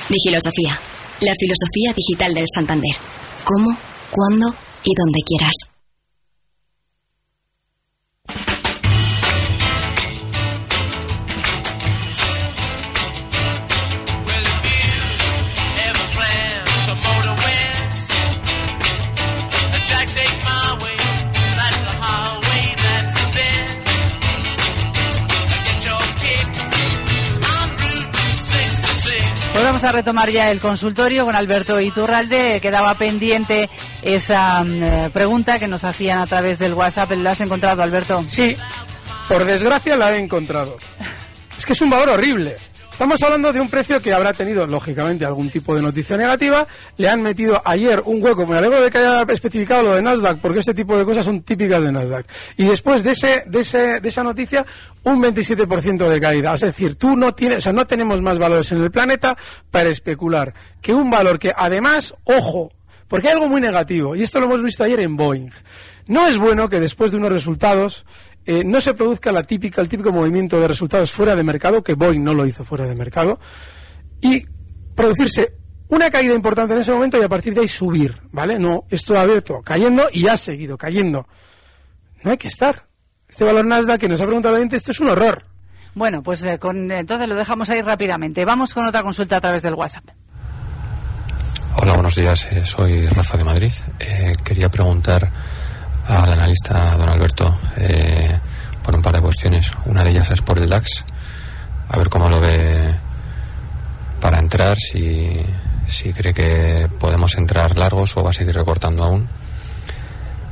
Digilosofía, 0.10 0.80
la 1.20 1.36
filosofía 1.40 1.94
digital 1.96 2.34
del 2.34 2.46
Santander. 2.52 2.96
Cómo, 3.46 3.78
cuándo 4.10 4.48
y 4.84 4.92
donde 4.98 5.20
quieras. 5.28 5.75
A 29.86 29.92
retomar 29.92 30.30
ya 30.30 30.52
el 30.52 30.60
consultorio 30.60 31.26
con 31.26 31.36
Alberto 31.36 31.80
Iturralde. 31.80 32.60
Quedaba 32.62 32.96
pendiente 32.96 33.70
esa 34.02 34.64
mm, 34.64 34.84
eh, 34.84 35.10
pregunta 35.14 35.60
que 35.60 35.68
nos 35.68 35.84
hacían 35.84 36.20
a 36.20 36.28
través 36.28 36.60
del 36.60 36.74
WhatsApp. 36.74 37.12
¿La 37.12 37.32
has 37.32 37.42
encontrado, 37.42 37.84
Alberto? 37.84 38.24
Sí, 38.28 38.56
por 39.28 39.46
desgracia 39.46 39.96
la 39.96 40.16
he 40.16 40.20
encontrado. 40.20 40.78
Es 41.58 41.66
que 41.66 41.74
es 41.74 41.82
un 41.82 41.90
valor 41.90 42.10
horrible. 42.10 42.58
Estamos 42.96 43.22
hablando 43.24 43.52
de 43.52 43.60
un 43.60 43.68
precio 43.68 44.02
que 44.02 44.14
habrá 44.14 44.32
tenido, 44.32 44.66
lógicamente, 44.66 45.26
algún 45.26 45.50
tipo 45.50 45.76
de 45.76 45.82
noticia 45.82 46.16
negativa. 46.16 46.66
Le 46.96 47.10
han 47.10 47.22
metido 47.22 47.62
ayer 47.66 48.02
un 48.06 48.24
hueco. 48.24 48.46
Me 48.46 48.56
alegro 48.56 48.82
de 48.82 48.90
que 48.90 49.00
haya 49.00 49.22
especificado 49.34 49.84
lo 49.84 49.96
de 49.96 50.02
Nasdaq, 50.02 50.38
porque 50.40 50.60
este 50.60 50.74
tipo 50.74 50.98
de 50.98 51.04
cosas 51.04 51.26
son 51.26 51.42
típicas 51.42 51.84
de 51.84 51.92
Nasdaq. 51.92 52.26
Y 52.56 52.64
después 52.64 53.04
de, 53.04 53.12
ese, 53.12 53.44
de, 53.48 53.60
ese, 53.60 54.00
de 54.00 54.08
esa 54.08 54.24
noticia, 54.24 54.66
un 55.04 55.22
27% 55.22 56.08
de 56.08 56.22
caída. 56.22 56.54
Es 56.54 56.62
decir, 56.62 56.96
tú 56.96 57.18
no 57.18 57.34
tienes, 57.34 57.58
o 57.58 57.62
sea, 57.62 57.74
no 57.74 57.86
tenemos 57.86 58.22
más 58.22 58.40
valores 58.40 58.72
en 58.72 58.82
el 58.82 58.90
planeta 58.92 59.36
para 59.70 59.90
especular 59.90 60.54
que 60.82 60.94
un 60.94 61.10
valor 61.10 61.38
que, 61.38 61.52
además, 61.54 62.16
ojo, 62.24 62.72
porque 63.10 63.28
hay 63.28 63.34
algo 63.34 63.50
muy 63.50 63.60
negativo, 63.60 64.16
y 64.16 64.24
esto 64.24 64.40
lo 64.40 64.46
hemos 64.46 64.64
visto 64.64 64.86
ayer 64.86 65.02
en 65.02 65.18
Boeing. 65.18 65.50
No 66.08 66.28
es 66.28 66.38
bueno 66.38 66.70
que 66.70 66.80
después 66.80 67.12
de 67.12 67.18
unos 67.18 67.32
resultados 67.32 68.06
eh, 68.46 68.64
no 68.64 68.80
se 68.82 68.94
produzca 68.94 69.32
la 69.32 69.44
típica, 69.44 69.82
el 69.82 69.90
típico 69.90 70.12
movimiento 70.12 70.60
de 70.60 70.68
resultados 70.68 71.12
fuera 71.12 71.36
de 71.36 71.44
mercado, 71.44 71.84
que 71.84 71.94
Boeing 71.94 72.24
no 72.24 72.34
lo 72.34 72.46
hizo 72.46 72.64
fuera 72.64 72.86
de 72.86 72.96
mercado, 72.96 73.40
y 74.22 74.46
producirse 74.96 75.56
una 75.88 76.10
caída 76.10 76.34
importante 76.34 76.74
en 76.74 76.80
ese 76.80 76.92
momento 76.92 77.20
y 77.20 77.24
a 77.24 77.30
partir 77.30 77.54
de 77.54 77.62
ahí 77.62 77.68
subir, 77.68 78.16
¿vale? 78.32 78.58
No, 78.58 78.86
esto 78.90 79.18
ha 79.18 79.22
abierto 79.22 79.62
cayendo 79.62 80.08
y 80.12 80.28
ha 80.28 80.38
seguido 80.38 80.78
cayendo. 80.78 81.28
No 82.24 82.32
hay 82.32 82.38
que 82.38 82.48
estar. 82.48 82.88
Este 83.28 83.44
valor 83.44 83.66
Nasdaq 83.66 84.00
que 84.00 84.10
nos 84.10 84.22
ha 84.22 84.26
preguntado 84.26 84.56
la 84.56 84.60
gente, 84.60 84.76
esto 84.76 84.92
es 84.92 85.00
un 85.00 85.10
horror. 85.10 85.46
Bueno, 85.94 86.24
pues 86.24 86.44
eh, 86.44 86.60
con, 86.60 86.92
entonces 86.92 87.28
lo 87.28 87.36
dejamos 87.36 87.70
ahí 87.70 87.82
rápidamente. 87.82 88.44
Vamos 88.46 88.74
con 88.74 88.86
otra 88.86 89.04
consulta 89.04 89.38
a 89.38 89.42
través 89.42 89.64
del 89.64 89.76
WhatsApp. 89.76 90.06
Hola, 91.78 91.94
buenos 91.94 92.16
días. 92.16 92.48
eh, 92.52 92.66
soy 92.66 93.08
Rafa 93.08 93.38
de 93.38 93.44
Madrid. 93.44 93.72
Eh, 94.00 94.34
quería 94.44 94.70
preguntar 94.70 95.30
al 96.08 96.34
analista 96.34 96.96
don 96.98 97.10
Alberto 97.10 97.60
eh, 97.78 98.38
por 98.84 98.96
un 98.96 99.02
par 99.02 99.16
de 99.16 99.22
cuestiones. 99.22 99.72
Una 99.86 100.04
de 100.04 100.12
ellas 100.12 100.30
es 100.32 100.42
por 100.42 100.60
el 100.60 100.70
DAX. 100.70 101.06
A 101.90 101.98
ver 101.98 102.10
cómo 102.10 102.30
lo 102.30 102.40
ve 102.40 102.94
para 104.20 104.40
entrar, 104.40 104.78
si, 104.78 105.34
si 105.88 106.14
cree 106.14 106.34
que 106.34 106.90
podemos 107.00 107.36
entrar 107.36 107.78
largos 107.78 108.16
o 108.18 108.24
va 108.24 108.32
a 108.32 108.34
seguir 108.34 108.56
recortando 108.56 109.04
aún. 109.04 109.28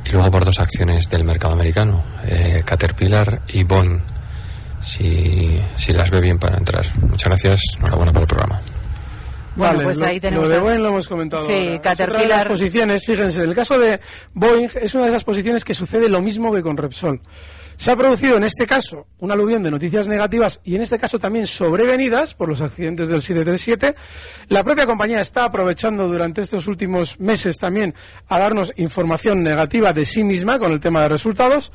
Y 0.04 0.10
luego 0.10 0.30
por 0.30 0.44
dos 0.44 0.60
acciones 0.60 1.08
del 1.08 1.24
mercado 1.24 1.54
americano, 1.54 2.04
eh, 2.26 2.62
Caterpillar 2.64 3.40
y 3.48 3.64
Boeing. 3.64 4.00
Si, 4.80 5.58
si 5.78 5.92
las 5.94 6.10
ve 6.10 6.20
bien 6.20 6.38
para 6.38 6.58
entrar. 6.58 6.86
Muchas 6.98 7.28
gracias. 7.28 7.60
Enhorabuena 7.78 8.12
por 8.12 8.22
el 8.22 8.28
programa. 8.28 8.60
Bueno, 9.56 9.74
Vale, 9.74 9.84
pues 9.84 9.98
lo, 9.98 10.06
ahí 10.06 10.20
tenemos 10.20 10.48
Lo 10.48 10.54
de 10.54 10.58
Boeing 10.58 10.80
lo 10.82 10.88
hemos 10.88 11.08
comentado. 11.08 11.46
Sí, 11.46 11.52
ahora. 11.52 11.62
Es 11.62 11.68
otra 11.68 11.92
de 11.92 11.96
Caterpillar- 12.12 12.28
las 12.28 12.44
posiciones, 12.46 13.06
fíjense, 13.06 13.42
en 13.42 13.48
el 13.50 13.54
caso 13.54 13.78
de 13.78 14.00
Boeing 14.32 14.68
es 14.80 14.94
una 14.94 15.04
de 15.04 15.10
esas 15.10 15.24
posiciones 15.24 15.64
que 15.64 15.74
sucede 15.74 16.08
lo 16.08 16.20
mismo 16.20 16.52
que 16.52 16.62
con 16.62 16.76
Repsol. 16.76 17.20
Se 17.76 17.90
ha 17.90 17.96
producido 17.96 18.36
en 18.36 18.44
este 18.44 18.66
caso 18.68 19.06
un 19.18 19.32
aluvión 19.32 19.64
de 19.64 19.70
noticias 19.70 20.06
negativas 20.06 20.60
y 20.62 20.76
en 20.76 20.82
este 20.82 20.96
caso 20.98 21.18
también 21.18 21.46
sobrevenidas 21.46 22.34
por 22.34 22.48
los 22.48 22.60
accidentes 22.60 23.08
del 23.08 23.20
737. 23.20 23.96
La 24.48 24.62
propia 24.62 24.86
compañía 24.86 25.20
está 25.20 25.44
aprovechando 25.44 26.06
durante 26.06 26.40
estos 26.40 26.68
últimos 26.68 27.18
meses 27.18 27.58
también 27.58 27.94
a 28.28 28.38
darnos 28.38 28.72
información 28.76 29.42
negativa 29.42 29.92
de 29.92 30.04
sí 30.04 30.22
misma 30.22 30.60
con 30.60 30.70
el 30.70 30.78
tema 30.78 31.02
de 31.02 31.08
resultados 31.08 31.72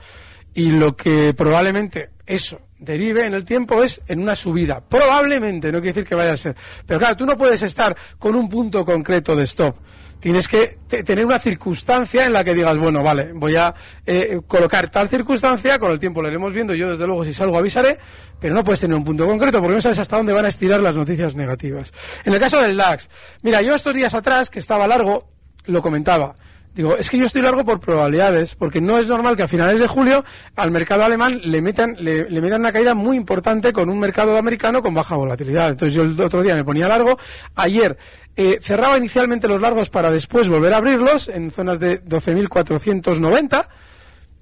y 0.53 0.71
lo 0.71 0.95
que 0.95 1.33
probablemente 1.33 2.09
eso 2.25 2.61
derive 2.79 3.25
en 3.25 3.33
el 3.33 3.45
tiempo 3.45 3.83
es 3.83 4.01
en 4.07 4.19
una 4.19 4.35
subida. 4.35 4.81
Probablemente, 4.81 5.71
no 5.71 5.79
quiere 5.79 5.93
decir 5.93 6.07
que 6.07 6.15
vaya 6.15 6.33
a 6.33 6.37
ser. 6.37 6.55
Pero 6.85 6.99
claro, 6.99 7.17
tú 7.17 7.25
no 7.25 7.37
puedes 7.37 7.61
estar 7.61 7.95
con 8.17 8.35
un 8.35 8.49
punto 8.49 8.85
concreto 8.85 9.35
de 9.35 9.43
stop. 9.43 9.75
Tienes 10.19 10.49
que 10.49 10.79
tener 10.89 11.25
una 11.25 11.39
circunstancia 11.39 12.25
en 12.25 12.33
la 12.33 12.43
que 12.43 12.53
digas, 12.53 12.77
bueno, 12.77 13.01
vale, 13.01 13.31
voy 13.31 13.55
a 13.55 13.73
eh, 14.05 14.41
colocar 14.45 14.89
tal 14.89 15.07
circunstancia, 15.07 15.79
con 15.79 15.91
el 15.91 15.99
tiempo 15.99 16.21
lo 16.21 16.27
iremos 16.27 16.51
viendo, 16.51 16.73
yo 16.73 16.89
desde 16.89 17.07
luego 17.07 17.23
si 17.23 17.33
salgo 17.33 17.57
avisaré, 17.57 17.97
pero 18.37 18.53
no 18.53 18.61
puedes 18.61 18.81
tener 18.81 18.97
un 18.97 19.05
punto 19.05 19.25
concreto 19.25 19.61
porque 19.61 19.75
no 19.75 19.81
sabes 19.81 19.97
hasta 19.97 20.17
dónde 20.17 20.33
van 20.33 20.43
a 20.43 20.49
estirar 20.49 20.81
las 20.81 20.97
noticias 20.97 21.35
negativas. 21.35 21.93
En 22.25 22.33
el 22.33 22.39
caso 22.39 22.61
del 22.61 22.75
DAX, 22.75 23.09
mira, 23.43 23.61
yo 23.61 23.73
estos 23.73 23.95
días 23.95 24.13
atrás, 24.13 24.49
que 24.49 24.59
estaba 24.59 24.87
largo, 24.87 25.29
lo 25.67 25.81
comentaba. 25.81 26.35
Digo, 26.79 26.95
es 26.95 27.09
que 27.09 27.17
yo 27.17 27.25
estoy 27.25 27.41
largo 27.41 27.65
por 27.65 27.81
probabilidades, 27.81 28.55
porque 28.55 28.79
no 28.79 28.97
es 28.97 29.07
normal 29.07 29.35
que 29.35 29.43
a 29.43 29.49
finales 29.49 29.81
de 29.81 29.87
julio 29.87 30.23
al 30.55 30.71
mercado 30.71 31.03
alemán 31.03 31.41
le 31.43 31.61
metan, 31.61 31.97
le, 31.99 32.23
metan 32.39 32.61
una 32.61 32.71
caída 32.71 32.95
muy 32.95 33.17
importante 33.17 33.73
con 33.73 33.89
un 33.89 33.99
mercado 33.99 34.37
americano 34.37 34.81
con 34.81 34.93
baja 34.93 35.17
volatilidad. 35.17 35.71
Entonces 35.71 35.93
yo 35.93 36.03
el 36.03 36.21
otro 36.21 36.41
día 36.41 36.55
me 36.55 36.63
ponía 36.63 36.87
largo. 36.87 37.19
Ayer 37.55 37.97
eh, 38.37 38.59
cerraba 38.61 38.97
inicialmente 38.97 39.49
los 39.49 39.59
largos 39.59 39.89
para 39.89 40.09
después 40.09 40.47
volver 40.47 40.73
a 40.73 40.77
abrirlos 40.77 41.27
en 41.27 41.51
zonas 41.51 41.81
de 41.81 42.01
12.490 42.01 43.67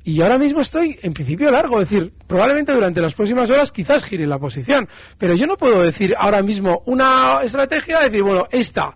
y 0.03 0.21
ahora 0.21 0.37
mismo 0.37 0.61
estoy 0.61 0.99
en 1.01 1.15
principio 1.15 1.49
largo, 1.49 1.81
es 1.81 1.89
decir, 1.89 2.13
probablemente 2.27 2.71
durante 2.71 3.01
las 3.01 3.15
próximas 3.15 3.49
horas 3.49 3.71
quizás 3.71 4.03
gire 4.03 4.27
la 4.27 4.37
posición, 4.37 4.87
pero 5.17 5.33
yo 5.33 5.47
no 5.47 5.57
puedo 5.57 5.81
decir 5.81 6.13
ahora 6.19 6.43
mismo 6.43 6.83
una 6.85 7.39
estrategia, 7.43 8.01
decir, 8.01 8.21
bueno, 8.21 8.47
esta 8.51 8.93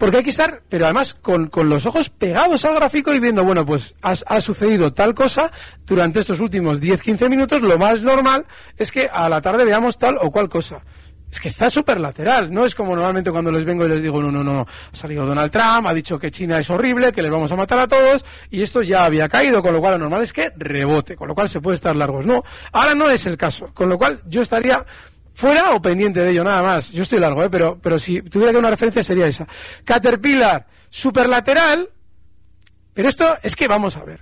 porque 0.00 0.16
hay 0.16 0.22
que 0.24 0.30
estar, 0.30 0.62
pero 0.66 0.86
además 0.86 1.14
con, 1.20 1.50
los 1.68 1.84
ojos 1.84 2.08
pegados 2.08 2.64
al 2.64 2.74
gráfico 2.74 3.12
y 3.12 3.20
viendo, 3.20 3.44
bueno, 3.44 3.66
pues 3.66 3.94
ha, 4.00 4.40
sucedido 4.40 4.94
tal 4.94 5.14
cosa 5.14 5.52
durante 5.84 6.20
estos 6.20 6.40
últimos 6.40 6.80
10-15 6.80 7.28
minutos, 7.28 7.60
lo 7.60 7.76
más 7.76 8.00
normal 8.00 8.46
es 8.78 8.90
que 8.90 9.10
a 9.12 9.28
la 9.28 9.42
tarde 9.42 9.62
veamos 9.62 9.98
tal 9.98 10.16
o 10.18 10.30
cual 10.30 10.48
cosa. 10.48 10.80
Es 11.30 11.38
que 11.38 11.48
está 11.48 11.68
súper 11.68 12.00
lateral, 12.00 12.50
no 12.50 12.64
es 12.64 12.74
como 12.74 12.96
normalmente 12.96 13.30
cuando 13.30 13.52
les 13.52 13.66
vengo 13.66 13.84
y 13.84 13.90
les 13.90 14.02
digo, 14.02 14.22
no, 14.22 14.32
no, 14.32 14.42
no, 14.42 14.60
ha 14.62 14.96
salido 14.96 15.26
Donald 15.26 15.52
Trump, 15.52 15.86
ha 15.86 15.92
dicho 15.92 16.18
que 16.18 16.30
China 16.30 16.58
es 16.58 16.70
horrible, 16.70 17.12
que 17.12 17.20
les 17.20 17.30
vamos 17.30 17.52
a 17.52 17.56
matar 17.56 17.78
a 17.80 17.86
todos, 17.86 18.24
y 18.50 18.62
esto 18.62 18.82
ya 18.82 19.04
había 19.04 19.28
caído, 19.28 19.62
con 19.62 19.74
lo 19.74 19.80
cual 19.80 19.92
lo 19.92 19.98
normal 19.98 20.22
es 20.22 20.32
que 20.32 20.50
rebote, 20.56 21.14
con 21.14 21.28
lo 21.28 21.34
cual 21.34 21.50
se 21.50 21.60
puede 21.60 21.74
estar 21.74 21.94
largos. 21.94 22.24
No, 22.24 22.42
ahora 22.72 22.94
no 22.94 23.10
es 23.10 23.26
el 23.26 23.36
caso, 23.36 23.70
con 23.74 23.90
lo 23.90 23.98
cual 23.98 24.22
yo 24.24 24.40
estaría 24.40 24.82
fuera 25.34 25.70
o 25.70 25.82
pendiente 25.82 26.20
de 26.20 26.30
ello, 26.30 26.44
nada 26.44 26.62
más. 26.62 26.90
Yo 26.92 27.02
estoy 27.02 27.18
largo, 27.18 27.42
¿eh? 27.44 27.50
pero, 27.50 27.78
pero 27.80 27.98
si 27.98 28.22
tuviera 28.22 28.52
que 28.52 28.58
una 28.58 28.70
referencia 28.70 29.02
sería 29.02 29.26
esa. 29.26 29.46
Caterpillar, 29.84 30.66
superlateral, 30.88 31.88
pero 32.94 33.08
esto 33.08 33.38
es 33.42 33.56
que 33.56 33.68
vamos 33.68 33.96
a 33.96 34.04
ver. 34.04 34.20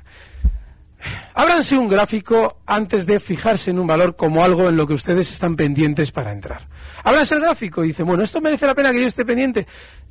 Ábranse 1.34 1.78
un 1.78 1.88
gráfico 1.88 2.60
antes 2.66 3.06
de 3.06 3.20
fijarse 3.20 3.70
en 3.70 3.78
un 3.78 3.86
valor 3.86 4.16
como 4.16 4.42
algo 4.42 4.68
en 4.68 4.76
lo 4.76 4.86
que 4.86 4.94
ustedes 4.94 5.30
están 5.30 5.56
pendientes 5.56 6.10
para 6.10 6.32
entrar. 6.32 6.66
Ábranse 7.04 7.34
el 7.34 7.40
gráfico 7.40 7.84
y 7.84 7.88
dicen, 7.88 8.06
bueno, 8.06 8.24
¿esto 8.24 8.40
merece 8.40 8.66
la 8.66 8.74
pena 8.74 8.92
que 8.92 9.00
yo 9.00 9.06
esté 9.06 9.24
pendiente? 9.24 9.66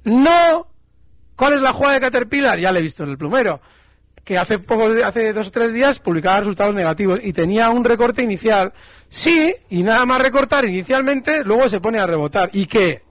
¡No! 0.05 0.67
¿Cuál 1.35 1.53
es 1.53 1.61
la 1.61 1.73
jugada 1.73 1.95
de 1.95 2.01
Caterpillar? 2.01 2.59
Ya 2.59 2.71
le 2.71 2.79
he 2.79 2.81
visto 2.81 3.03
en 3.03 3.09
el 3.09 3.17
plumero 3.17 3.61
que 4.27 4.37
hace 4.37 4.59
poco, 4.59 4.89
hace 5.05 5.31
dos 5.31 5.47
o 5.47 5.51
tres 5.51 5.71
días 5.71 5.99
publicaba 5.99 6.39
resultados 6.39 6.75
negativos 6.75 7.21
y 7.23 7.31
tenía 7.31 7.69
un 7.69 7.85
recorte 7.85 8.21
inicial. 8.21 8.73
Sí, 9.07 9.55
y 9.69 9.83
nada 9.83 10.05
más 10.05 10.21
recortar 10.21 10.65
inicialmente, 10.65 11.45
luego 11.45 11.69
se 11.69 11.79
pone 11.79 11.97
a 11.97 12.05
rebotar. 12.05 12.49
¿Y 12.51 12.65
qué? 12.65 13.03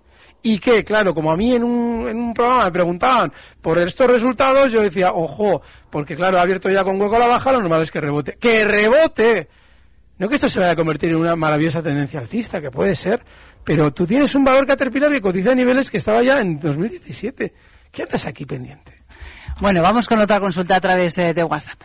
Y 0.43 0.59
qué? 0.59 0.85
claro, 0.85 1.15
como 1.15 1.33
a 1.33 1.37
mí 1.39 1.55
en 1.55 1.65
un, 1.65 2.07
en 2.07 2.19
un 2.19 2.35
programa 2.35 2.67
me 2.67 2.71
preguntaban 2.71 3.33
por 3.63 3.79
estos 3.79 4.11
resultados, 4.11 4.71
yo 4.71 4.83
decía, 4.83 5.15
ojo, 5.15 5.63
porque 5.89 6.17
claro, 6.17 6.39
ha 6.39 6.43
abierto 6.43 6.69
ya 6.69 6.85
con 6.85 7.01
hueco 7.01 7.19
la 7.19 7.29
baja, 7.29 7.51
lo 7.51 7.61
normal 7.61 7.81
es 7.81 7.91
que 7.91 8.03
rebote. 8.03 8.37
¡Que 8.39 8.67
rebote! 8.67 9.49
No 10.19 10.29
que 10.29 10.35
esto 10.35 10.51
se 10.51 10.61
vaya 10.61 10.73
a 10.73 10.77
convertir 10.77 11.13
en 11.13 11.17
una 11.17 11.35
maravillosa 11.35 11.83
tendencia 11.83 12.21
alcista, 12.21 12.61
que 12.61 12.71
puede 12.71 12.95
ser, 12.95 13.25
pero 13.65 13.91
tú 13.91 14.07
tienes 14.07 14.35
un 14.35 14.45
valor 14.45 14.67
Caterpillar 14.67 15.11
que 15.11 15.23
cotiza 15.23 15.53
a 15.53 15.55
niveles 15.55 15.91
que 15.91 15.97
estaba 15.97 16.23
ya 16.23 16.43
en 16.43 16.61
2017. 16.61 17.55
¿Qué 17.91 18.03
andas 18.03 18.27
aquí 18.27 18.45
pendiente? 18.45 18.96
Bueno, 19.59 19.81
vamos 19.83 20.07
con 20.07 20.21
otra 20.21 20.39
consulta 20.39 20.77
a 20.77 20.81
través 20.81 21.15
de 21.15 21.43
WhatsApp. 21.45 21.81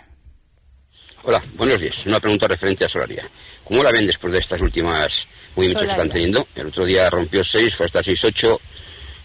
Hola, 1.23 1.41
buenos 1.55 1.79
días. 1.79 2.05
Una 2.05 2.19
pregunta 2.19 2.47
referente 2.47 2.83
a 2.83 2.89
Solaria. 2.89 3.29
¿Cómo 3.63 3.83
la 3.83 3.91
ven 3.91 4.07
después 4.07 4.33
de 4.33 4.39
estas 4.39 4.59
últimas 4.59 5.27
movimientos 5.55 5.85
que 5.85 5.91
están 5.91 6.09
teniendo? 6.09 6.47
El 6.55 6.67
otro 6.67 6.83
día 6.83 7.09
rompió 7.09 7.43
6, 7.43 7.75
fue 7.75 7.85
hasta 7.85 8.01
6,8 8.01 8.59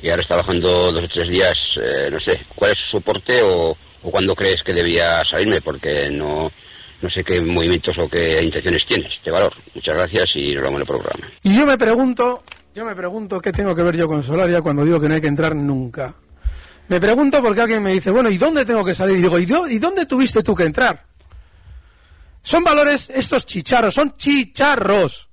y 0.02 0.10
ahora 0.10 0.22
está 0.22 0.36
bajando 0.36 0.92
dos 0.92 1.04
o 1.04 1.08
tres 1.08 1.28
días. 1.28 1.80
Eh, 1.82 2.08
no 2.10 2.20
sé, 2.20 2.46
¿cuál 2.54 2.72
es 2.72 2.78
su 2.78 2.90
soporte 2.90 3.40
o, 3.42 3.76
o 4.02 4.10
cuándo 4.10 4.36
crees 4.36 4.62
que 4.62 4.74
debía 4.74 5.24
salirme? 5.24 5.60
Porque 5.62 6.08
no, 6.10 6.52
no 7.00 7.10
sé 7.10 7.24
qué 7.24 7.40
movimientos 7.40 7.98
o 7.98 8.08
qué 8.08 8.40
intenciones 8.42 8.86
tiene 8.86 9.08
este 9.08 9.30
valor. 9.30 9.54
Muchas 9.74 9.94
gracias 9.94 10.36
y 10.36 10.52
nos 10.52 10.62
vemos 10.62 10.76
en 10.76 10.80
el 10.82 10.86
programa. 10.86 11.32
Y 11.42 11.56
yo 11.56 11.66
me 11.66 11.78
pregunto, 11.78 12.44
yo 12.74 12.84
me 12.84 12.94
pregunto 12.94 13.40
qué 13.40 13.52
tengo 13.52 13.74
que 13.74 13.82
ver 13.82 13.96
yo 13.96 14.06
con 14.06 14.22
Solaria 14.22 14.60
cuando 14.60 14.84
digo 14.84 15.00
que 15.00 15.08
no 15.08 15.14
hay 15.14 15.20
que 15.20 15.26
entrar 15.28 15.56
nunca. 15.56 16.14
Me 16.88 17.00
pregunto 17.00 17.42
porque 17.42 17.60
alguien 17.60 17.82
me 17.82 17.92
dice, 17.92 18.10
bueno, 18.10 18.30
¿y 18.30 18.38
dónde 18.38 18.64
tengo 18.64 18.84
que 18.84 18.94
salir? 18.94 19.16
Y 19.16 19.22
digo, 19.22 19.38
¿y, 19.38 19.78
dónde 19.78 20.06
tuviste 20.06 20.42
tú 20.42 20.54
que 20.54 20.64
entrar? 20.64 21.04
Son 22.42 22.62
valores, 22.62 23.10
estos 23.10 23.44
chicharros, 23.44 23.94
son 23.94 24.14
chicharros. 24.16 25.28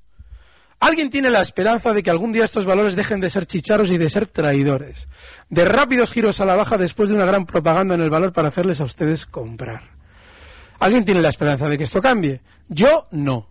Alguien 0.80 1.10
tiene 1.10 1.30
la 1.30 1.42
esperanza 1.42 1.94
de 1.94 2.04
que 2.04 2.10
algún 2.10 2.32
día 2.32 2.44
estos 2.44 2.66
valores 2.66 2.96
dejen 2.96 3.22
de 3.22 3.30
ser 3.30 3.46
chicharros 3.46 3.92
y 3.92 3.98
de 3.98 4.10
ser 4.10 4.28
traidores. 4.28 5.08
De 5.50 5.63
rápidos 5.63 6.12
giros 6.12 6.42
a 6.42 6.46
la 6.46 6.56
baja 6.56 6.78
después 6.78 7.10
de 7.10 7.16
una 7.16 7.26
gran 7.26 7.46
propaganda 7.46 7.96
en 7.96 8.02
el 8.02 8.10
valor 8.10 8.34
para 8.34 8.50
hacerles 8.50 8.82
a 8.82 8.86
ustedes 8.86 9.26
comprar. 9.26 9.92
Alguien 10.80 11.06
tiene 11.06 11.22
la 11.22 11.30
esperanza 11.30 11.70
de 11.70 11.78
que 11.78 11.86
esto 11.86 12.02
cambie. 12.02 12.42
Yo 12.68 13.08
no. 13.12 13.48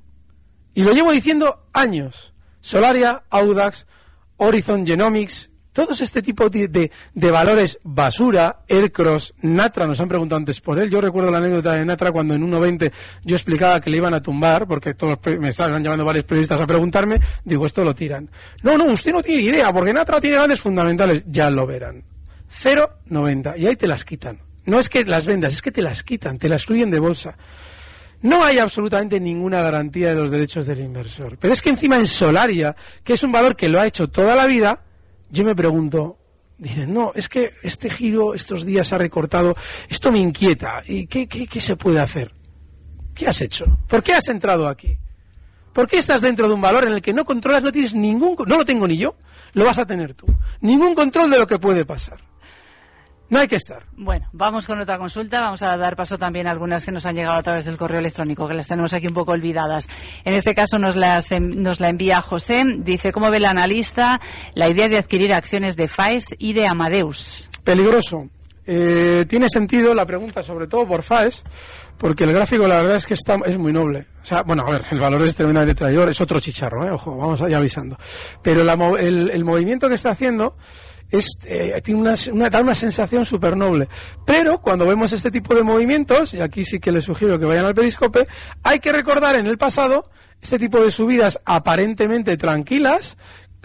Y 0.75 0.83
lo 0.83 0.93
llevo 0.93 1.13
diciendo 1.13 1.67
años. 1.73 2.35
Solaria, 2.61 3.23
Audax, 3.31 3.87
Horizon 4.37 4.87
Genomics, 4.87 5.51
todos 5.73 6.01
este 6.01 6.23
tipo 6.23 6.51
de, 6.51 6.69
de, 6.69 7.31
valores 7.31 7.79
basura, 7.83 8.61
Aircross, 8.69 9.35
Natra, 9.43 9.87
nos 9.87 10.01
han 10.01 10.09
preguntado 10.09 10.37
antes 10.37 10.61
por 10.61 10.79
él. 10.79 10.91
Yo 10.91 11.01
recuerdo 11.01 11.31
la 11.31 11.39
anécdota 11.39 11.73
de 11.73 11.85
Natra 11.85 12.13
cuando 12.13 12.35
en 12.35 12.51
1.20 12.51 12.93
yo 13.25 13.37
explicaba 13.37 13.81
que 13.81 13.91
le 13.91 13.97
iban 13.97 14.15
a 14.15 14.23
tumbar, 14.23 14.67
porque 14.67 14.95
todos 14.95 15.19
me 15.39 15.49
estaban 15.49 15.83
llamando 15.83 16.05
varios 16.05 16.25
periodistas 16.25 16.61
a 16.61 16.67
preguntarme, 16.67 17.21
digo, 17.45 17.67
esto 17.67 17.85
lo 17.85 17.95
tiran. 17.95 18.29
No, 18.63 18.77
no, 18.77 18.85
usted 18.85 19.13
no 19.13 19.23
tiene 19.23 19.43
idea, 19.43 19.73
porque 19.73 19.93
Natra 19.93 20.21
tiene 20.21 20.37
grandes 20.37 20.61
fundamentales, 20.61 21.25
ya 21.27 21.51
lo 21.51 21.67
verán. 21.67 22.05
0,90, 22.63 23.59
y 23.59 23.67
ahí 23.67 23.77
te 23.77 23.87
las 23.87 24.05
quitan. 24.05 24.41
No 24.65 24.79
es 24.79 24.89
que 24.89 25.05
las 25.05 25.27
vendas, 25.27 25.55
es 25.55 25.63
que 25.63 25.73
te 25.73 25.83
las 25.83 26.03
quitan, 26.03 26.39
te 26.39 26.49
las 26.49 26.63
excluyen 26.63 26.91
de 26.91 27.01
bolsa. 27.01 27.37
No 28.21 28.45
hay 28.45 28.59
absolutamente 28.59 29.19
ninguna 29.19 29.63
garantía 29.63 30.11
de 30.11 30.15
los 30.15 30.31
derechos 30.31 30.65
del 30.67 30.81
inversor. 30.81 31.39
Pero 31.39 31.53
es 31.53 31.61
que 31.61 31.71
encima 31.71 31.97
en 31.97 32.07
Solaria, 32.07 32.77
que 33.03 33.15
es 33.15 33.23
un 33.25 33.33
valor 33.33 33.57
que 33.57 33.69
lo 33.69 33.81
ha 33.81 33.87
hecho 33.87 34.09
toda 34.09 34.37
la 34.37 34.47
vida, 34.47 34.81
yo 35.33 35.45
me 35.45 35.57
pregunto, 35.57 36.19
dicen, 36.59 36.93
no, 36.93 37.13
es 37.15 37.29
que 37.29 37.55
este 37.63 37.89
giro 37.89 38.35
estos 38.35 38.67
días 38.67 38.93
ha 38.93 38.99
recortado, 38.99 39.57
esto 39.89 40.13
me 40.13 40.19
inquieta, 40.19 40.83
¿y 40.87 41.07
qué, 41.07 41.27
qué, 41.27 41.61
se 41.61 41.75
puede 41.75 42.01
hacer? 42.01 42.35
¿Qué 43.15 43.27
has 43.27 43.41
hecho? 43.41 43.79
¿Por 43.89 44.03
qué 44.03 44.13
has 44.13 44.29
entrado 44.29 44.69
aquí? 44.69 44.99
¿Por 45.73 45.89
qué 45.89 45.97
estás 45.97 46.21
dentro 46.21 46.49
de 46.49 46.55
un 46.55 46.61
valor 46.61 46.85
en 46.87 46.93
el 46.93 47.01
que 47.01 47.15
no 47.15 47.25
controlas, 47.25 47.63
no 47.63 47.73
tienes 47.73 47.95
ningún, 47.95 48.37
no 48.47 48.59
lo 48.59 48.65
tengo 48.67 48.87
ni 48.87 48.99
yo, 48.99 49.17
lo 49.55 49.65
vas 49.65 49.79
a 49.79 49.87
tener 49.87 50.13
tú, 50.13 50.27
ningún 50.61 50.95
control 50.95 51.31
de 51.31 51.39
lo 51.39 51.47
que 51.47 51.59
puede 51.59 51.87
pasar? 51.87 52.21
No 53.33 53.39
hay 53.39 53.49
que 53.49 53.57
estar. 53.57 53.85
Bueno, 53.97 54.29
vamos 54.35 54.67
con 54.67 54.79
otra 54.79 54.99
consulta. 54.99 55.41
Vamos 55.41 55.63
a 55.63 55.75
dar 55.79 55.97
paso 55.97 56.19
también 56.19 56.47
a 56.47 56.51
algunas 56.51 56.85
que 56.85 56.93
nos 56.93 57.07
han 57.07 57.17
llegado 57.17 57.39
a 57.39 57.43
través 57.43 57.65
del 57.65 57.79
correo 57.79 57.99
electrónico, 57.99 58.47
que 58.47 58.53
las 58.53 58.69
tenemos 58.69 58.93
aquí 58.93 59.07
un 59.07 59.15
poco 59.15 59.33
olvidadas. 59.33 59.89
En 60.27 60.35
este 60.35 60.55
caso 60.55 60.79
nos, 60.79 60.97
las, 60.97 61.31
nos 61.41 61.81
la 61.81 61.89
envía 61.89 62.21
José. 62.21 62.63
Dice, 62.81 63.11
¿cómo 63.11 63.31
ve 63.31 63.39
el 63.39 63.47
analista 63.47 64.21
la 64.53 64.69
idea 64.69 64.87
de 64.87 64.99
adquirir 64.99 65.33
acciones 65.33 65.77
de 65.77 65.89
FAES 65.89 66.27
y 66.37 66.53
de 66.53 66.67
Amadeus? 66.67 67.49
Peligroso. 67.65 68.29
Eh, 68.67 69.25
tiene 69.27 69.49
sentido 69.49 69.95
la 69.95 70.05
pregunta, 70.05 70.43
sobre 70.43 70.67
todo 70.67 70.87
por 70.87 71.03
FAES, 71.03 71.43
porque 71.97 72.25
el 72.25 72.35
gráfico 72.35 72.69
la 72.69 72.83
verdad 72.83 72.97
es 72.97 73.07
que 73.07 73.15
está, 73.15 73.39
es 73.47 73.57
muy 73.57 73.73
noble. 73.73 74.09
O 74.23 74.27
sea, 74.27 74.43
bueno, 74.43 74.65
a 74.67 74.73
ver, 74.73 74.85
el 74.91 75.01
valor 75.01 75.23
es 75.23 75.35
tremendamente 75.35 75.75
traidor, 75.75 76.11
es 76.11 76.21
otro 76.21 76.39
chicharro, 76.39 76.87
¿eh? 76.87 76.91
ojo, 76.91 77.17
vamos 77.17 77.41
ya 77.41 77.57
avisando. 77.57 77.97
Pero 78.43 78.61
el, 78.99 79.31
el 79.31 79.45
movimiento 79.47 79.89
que 79.89 79.95
está 79.95 80.11
haciendo 80.11 80.55
es, 81.13 81.39
eh, 81.45 81.81
tiene 81.85 82.01
una, 82.01 82.15
una, 82.33 82.51
da 82.51 82.61
una 82.61 82.75
sensación 82.75 83.25
súper 83.25 83.57
noble. 83.57 83.89
Pero 84.25 84.61
cuando 84.61 84.87
vemos 84.87 85.13
este 85.13 85.31
tipo 85.31 85.55
de 85.55 85.63
movimientos, 85.63 86.35
y 86.35 86.41
aquí 86.41 86.65
sí 86.65 86.81
que 86.81 86.91
les 86.91 87.05
sugiero 87.05 87.39
que 87.39 87.45
vayan 87.45 87.67
al 87.67 87.75
periscope, 87.75 88.27
hay 88.65 88.81
que 88.81 88.93
recordar 88.93 89.37
en 89.37 89.47
el 89.47 89.59
pasado 89.59 90.11
este 90.41 90.59
tipo 90.59 90.83
de 90.83 90.91
subidas 90.91 91.39
aparentemente 91.45 92.37
tranquilas 92.37 93.17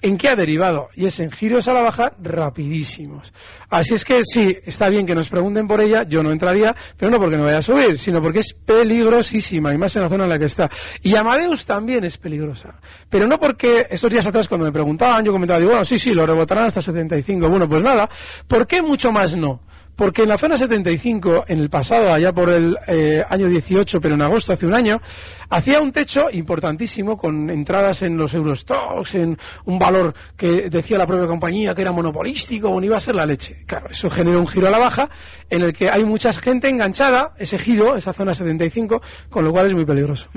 ¿En 0.01 0.17
qué 0.17 0.29
ha 0.29 0.35
derivado? 0.35 0.89
Y 0.95 1.07
es 1.07 1.19
en 1.19 1.31
giros 1.31 1.67
a 1.67 1.73
la 1.73 1.81
baja 1.81 2.13
rapidísimos. 2.21 3.33
Así 3.69 3.95
es 3.95 4.05
que 4.05 4.21
sí, 4.23 4.55
está 4.63 4.89
bien 4.89 5.07
que 5.07 5.15
nos 5.15 5.27
pregunten 5.27 5.67
por 5.67 5.81
ella, 5.81 6.03
yo 6.03 6.21
no 6.21 6.31
entraría, 6.31 6.75
pero 6.95 7.09
no 7.09 7.19
porque 7.19 7.35
no 7.35 7.45
vaya 7.45 7.57
a 7.57 7.63
subir, 7.63 7.97
sino 7.97 8.21
porque 8.21 8.39
es 8.39 8.53
peligrosísima, 8.53 9.73
y 9.73 9.77
más 9.79 9.95
en 9.95 10.03
la 10.03 10.09
zona 10.09 10.25
en 10.25 10.29
la 10.29 10.37
que 10.37 10.45
está. 10.45 10.69
Y 11.01 11.15
Amadeus 11.15 11.65
también 11.65 12.03
es 12.03 12.17
peligrosa. 12.17 12.75
Pero 13.09 13.25
no 13.25 13.39
porque 13.39 13.87
estos 13.89 14.11
días 14.11 14.27
atrás 14.27 14.47
cuando 14.47 14.65
me 14.65 14.71
preguntaban, 14.71 15.25
yo 15.25 15.31
comentaba, 15.31 15.59
digo, 15.59 15.71
bueno, 15.71 15.85
sí, 15.85 15.97
sí, 15.97 16.13
lo 16.13 16.27
rebotarán 16.27 16.65
hasta 16.65 16.81
75. 16.81 17.49
Bueno, 17.49 17.67
pues 17.67 17.81
nada, 17.81 18.07
¿por 18.47 18.67
qué 18.67 18.83
mucho 18.83 19.11
más 19.11 19.35
no? 19.35 19.61
Porque 19.97 20.21
en 20.21 20.29
la 20.29 20.37
zona 20.37 20.59
75, 20.59 21.45
en 21.47 21.59
el 21.59 21.71
pasado, 21.71 22.13
allá 22.13 22.31
por 22.31 22.49
el 22.49 22.77
eh, 22.87 23.25
año 23.27 23.47
18, 23.47 23.99
pero 23.99 24.13
en 24.13 24.21
agosto, 24.21 24.53
hace 24.53 24.67
un 24.67 24.75
año, 24.75 25.01
hacía 25.49 25.81
un 25.81 25.91
techo 25.91 26.27
importantísimo 26.31 27.17
con 27.17 27.49
entradas 27.49 28.03
en 28.03 28.15
los 28.15 28.35
Eurostocks, 28.35 29.15
en 29.15 29.35
un 29.65 29.79
valor 29.79 30.13
que 30.35 30.69
decía 30.69 30.99
la 30.99 31.07
propia 31.07 31.25
compañía 31.25 31.73
que 31.73 31.81
era 31.81 31.91
monopolístico, 31.91 32.69
o 32.69 32.79
iba 32.83 32.95
a 32.95 33.01
ser 33.01 33.15
la 33.15 33.25
leche. 33.25 33.63
Claro, 33.65 33.89
eso 33.89 34.07
genera 34.11 34.37
un 34.37 34.45
giro 34.45 34.67
a 34.67 34.69
la 34.69 34.77
baja 34.77 35.09
en 35.49 35.63
el 35.63 35.73
que 35.73 35.89
hay 35.89 36.05
mucha 36.05 36.31
gente 36.31 36.69
enganchada, 36.69 37.33
ese 37.39 37.57
giro, 37.57 37.95
esa 37.95 38.13
zona 38.13 38.35
75, 38.35 39.01
con 39.31 39.45
lo 39.45 39.51
cual 39.51 39.65
es 39.65 39.73
muy 39.73 39.85
peligroso. 39.85 40.29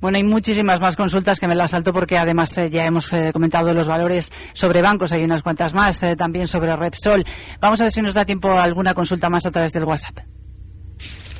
Bueno, 0.00 0.16
hay 0.16 0.24
muchísimas 0.24 0.80
más 0.80 0.96
consultas 0.96 1.38
que 1.38 1.46
me 1.46 1.54
las 1.54 1.70
salto 1.70 1.92
porque 1.92 2.18
además 2.18 2.58
eh, 2.58 2.68
ya 2.68 2.84
hemos 2.84 3.12
eh, 3.12 3.30
comentado 3.32 3.72
los 3.72 3.86
valores 3.86 4.32
sobre 4.54 4.82
bancos, 4.82 5.12
hay 5.12 5.22
unas 5.22 5.44
cuantas 5.44 5.72
más, 5.72 6.00
también 6.18 6.48
sobre 6.48 6.74
Repsol. 6.74 7.24
Vamos 7.60 7.80
a 7.80 7.84
ver 7.84 7.92
si 7.92 8.02
nos 8.02 8.14
da 8.14 8.24
tiempo 8.24 8.50
alguna 8.50 8.92
consulta 8.92 9.03
más 9.30 9.46
a 9.46 9.50
través 9.50 9.72
del 9.72 9.84
WhatsApp. 9.84 10.18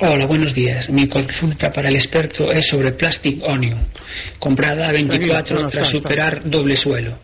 Hola, 0.01 0.25
buenos 0.25 0.53
días. 0.53 0.89
Mi 0.89 1.07
consulta 1.07 1.71
para 1.71 1.87
el 1.87 1.95
experto 1.95 2.51
es 2.51 2.67
sobre 2.67 2.91
Plastic 2.91 3.41
Onion, 3.43 3.79
comprada 4.39 4.89
a 4.89 4.91
24 4.91 5.67
tras 5.67 5.87
superar 5.87 6.41
doble 6.43 6.75
suelo. 6.75 7.17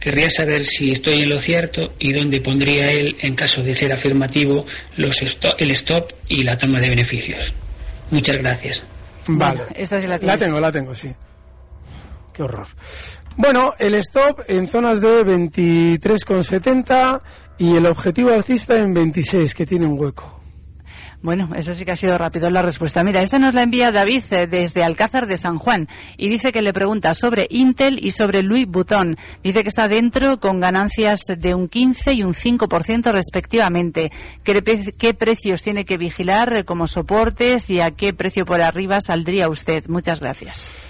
Querría 0.00 0.30
saber 0.30 0.64
si 0.64 0.90
estoy 0.90 1.22
en 1.22 1.28
lo 1.28 1.38
cierto 1.38 1.94
y 1.98 2.12
dónde 2.12 2.40
pondría 2.40 2.90
él, 2.90 3.16
en 3.20 3.34
caso 3.34 3.62
de 3.62 3.74
ser 3.74 3.92
afirmativo, 3.92 4.66
los 4.96 5.22
el 5.58 5.70
stop 5.70 6.12
y 6.28 6.42
la 6.42 6.58
toma 6.58 6.80
de 6.80 6.88
beneficios. 6.88 7.54
Muchas 8.10 8.36
gracias. 8.38 8.84
Vale. 9.28 9.62
esta 9.74 10.00
sí 10.00 10.06
la, 10.06 10.18
la 10.18 10.38
tengo, 10.38 10.58
la 10.58 10.72
tengo, 10.72 10.94
sí. 10.94 11.12
Qué 12.32 12.42
horror. 12.42 12.66
Bueno, 13.36 13.74
el 13.78 13.94
stop 13.94 14.42
en 14.48 14.66
zonas 14.66 15.00
de 15.00 15.24
23,70 15.24 17.20
y 17.58 17.74
el 17.76 17.86
objetivo 17.86 18.32
alcista 18.32 18.78
en 18.78 18.94
26, 18.94 19.54
que 19.54 19.66
tiene 19.66 19.86
un 19.86 19.98
hueco. 19.98 20.38
Bueno, 21.20 21.50
eso 21.56 21.74
sí 21.74 21.84
que 21.84 21.90
ha 21.90 21.96
sido 21.96 22.16
rápido 22.16 22.48
la 22.48 22.62
respuesta. 22.62 23.02
Mira, 23.02 23.22
esta 23.22 23.40
nos 23.40 23.52
la 23.52 23.62
envía 23.62 23.90
David 23.90 24.22
eh, 24.30 24.46
desde 24.46 24.84
Alcázar 24.84 25.26
de 25.26 25.36
San 25.36 25.58
Juan 25.58 25.88
y 26.16 26.28
dice 26.28 26.52
que 26.52 26.62
le 26.62 26.72
pregunta 26.72 27.12
sobre 27.14 27.48
Intel 27.50 27.98
y 28.00 28.12
sobre 28.12 28.44
Louis 28.44 28.68
Vuitton. 28.68 29.16
Dice 29.42 29.64
que 29.64 29.68
está 29.68 29.88
dentro 29.88 30.38
con 30.38 30.60
ganancias 30.60 31.22
de 31.36 31.54
un 31.54 31.68
15 31.68 32.12
y 32.12 32.22
un 32.22 32.34
5% 32.34 33.10
respectivamente. 33.10 34.12
¿Qué, 34.44 34.62
¿Qué 34.96 35.14
precios 35.14 35.62
tiene 35.62 35.84
que 35.84 35.98
vigilar 35.98 36.54
eh, 36.54 36.64
como 36.64 36.86
soportes 36.86 37.68
y 37.68 37.80
a 37.80 37.90
qué 37.90 38.12
precio 38.12 38.46
por 38.46 38.62
arriba 38.62 39.00
saldría 39.00 39.48
usted? 39.48 39.86
Muchas 39.88 40.20
gracias. 40.20 40.87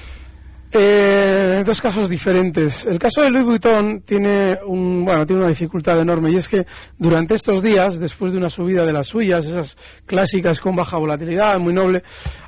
Eh, 0.70 1.62
dos 1.64 1.80
casos 1.80 2.10
diferentes. 2.10 2.84
El 2.84 2.98
caso 2.98 3.22
de 3.22 3.30
Louis 3.30 3.44
Vuitton 3.44 4.02
tiene, 4.02 4.58
un, 4.66 5.02
bueno, 5.04 5.24
tiene 5.24 5.40
una 5.40 5.48
dificultad 5.48 5.98
enorme 5.98 6.30
y 6.30 6.36
es 6.36 6.46
que 6.46 6.66
durante 6.98 7.34
estos 7.34 7.62
días, 7.62 7.98
después 7.98 8.32
de 8.32 8.38
una 8.38 8.50
subida 8.50 8.84
de 8.84 8.92
las 8.92 9.08
suyas, 9.08 9.46
esas 9.46 9.78
clásicas 10.04 10.60
con 10.60 10.76
baja 10.76 10.98
volatilidad, 10.98 11.58
muy 11.58 11.72
noble, 11.72 12.02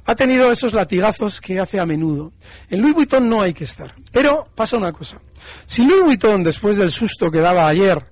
ha 0.05 0.15
tenido 0.15 0.53
esos 0.53 0.75
latigazos 0.75 1.41
que 1.41 1.61
hace 1.61 1.81
a 1.81 1.87
menudo. 1.87 2.33
En 2.69 2.83
Louis 2.83 2.95
Vuitton 2.95 3.27
no 3.27 3.41
hay 3.41 3.55
que 3.55 3.65
estar. 3.65 3.95
Pero 4.13 4.49
pasa 4.55 4.77
una 4.77 4.93
cosa. 4.93 5.19
Si 5.65 5.87
Louis 5.87 6.03
Vuitton, 6.03 6.43
después 6.43 6.77
del 6.77 6.91
susto 6.91 7.31
que 7.31 7.41
daba 7.41 7.69
ayer, 7.69 8.05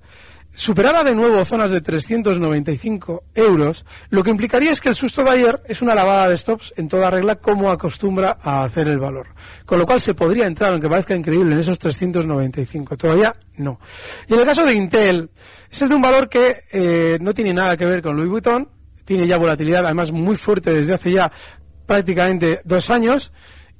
superara 0.53 1.03
de 1.03 1.15
nuevo 1.15 1.43
zonas 1.45 1.71
de 1.71 1.81
395 1.81 3.23
euros, 3.35 3.85
lo 4.09 4.23
que 4.23 4.29
implicaría 4.29 4.71
es 4.71 4.81
que 4.81 4.89
el 4.89 4.95
susto 4.95 5.23
de 5.23 5.29
ayer 5.29 5.61
es 5.65 5.81
una 5.81 5.95
lavada 5.95 6.27
de 6.27 6.37
stops 6.37 6.73
en 6.75 6.87
toda 6.87 7.09
regla 7.09 7.35
como 7.35 7.71
acostumbra 7.71 8.37
a 8.41 8.63
hacer 8.63 8.87
el 8.87 8.99
valor. 8.99 9.27
Con 9.65 9.79
lo 9.79 9.85
cual 9.85 10.01
se 10.01 10.13
podría 10.13 10.45
entrar, 10.45 10.71
aunque 10.71 10.89
parezca 10.89 11.15
increíble, 11.15 11.53
en 11.53 11.59
esos 11.59 11.79
395. 11.79 12.97
Todavía 12.97 13.35
no. 13.57 13.79
Y 14.27 14.33
en 14.33 14.39
el 14.39 14.45
caso 14.45 14.65
de 14.65 14.73
Intel, 14.73 15.29
es 15.71 15.81
el 15.81 15.89
de 15.89 15.95
un 15.95 16.01
valor 16.01 16.27
que 16.27 16.63
eh, 16.71 17.17
no 17.21 17.33
tiene 17.33 17.53
nada 17.53 17.77
que 17.77 17.85
ver 17.85 18.01
con 18.01 18.15
Louis 18.15 18.29
Vuitton, 18.29 18.69
tiene 19.05 19.25
ya 19.27 19.37
volatilidad, 19.37 19.85
además 19.85 20.11
muy 20.11 20.35
fuerte 20.35 20.73
desde 20.73 20.93
hace 20.93 21.11
ya 21.11 21.31
prácticamente 21.85 22.61
dos 22.63 22.89
años, 22.89 23.31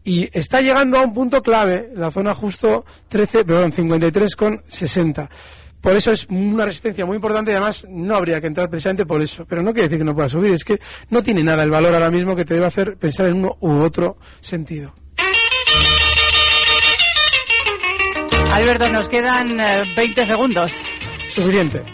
y 0.04 0.30
está 0.38 0.62
llegando 0.62 0.98
a 0.98 1.02
un 1.02 1.14
punto 1.14 1.44
clave, 1.44 1.92
la 1.94 2.10
zona 2.10 2.34
justo 2.34 2.86
13, 3.10 3.46
perdón, 3.46 3.72
53,60. 3.72 5.30
Por 5.82 5.96
eso 5.96 6.12
es 6.12 6.28
una 6.30 6.66
resistencia 6.66 7.06
muy 7.06 7.16
importante 7.16 7.52
y 7.52 7.56
además 7.56 7.88
no 7.90 8.16
habría 8.16 8.42
que 8.42 8.48
entrar 8.48 8.70
precisamente 8.70 9.06
por 9.06 9.22
eso. 9.22 9.46
Pero 9.46 9.62
no 9.62 9.72
quiere 9.72 9.88
decir 9.88 10.00
que 10.00 10.04
no 10.06 10.16
pueda 10.16 10.30
subir, 10.30 10.52
es 10.52 10.64
que 10.64 10.80
no 11.10 11.24
tiene 11.24 11.44
nada 11.44 11.64
el 11.64 11.72
valor 11.72 11.94
ahora 11.94 12.12
mismo 12.12 12.36
que 12.36 12.46
te 12.46 12.56
debe 12.56 12.66
hacer 12.66 12.98
pensar 12.98 13.28
en 13.28 13.38
uno 13.38 13.58
u 13.62 13.82
otro 13.82 14.18
sentido. 14.42 14.94
Alberto, 18.52 18.90
nos 18.90 19.08
quedan 19.08 19.58
20 19.96 20.26
segundos. 20.26 20.74
Suficiente. 21.30 21.84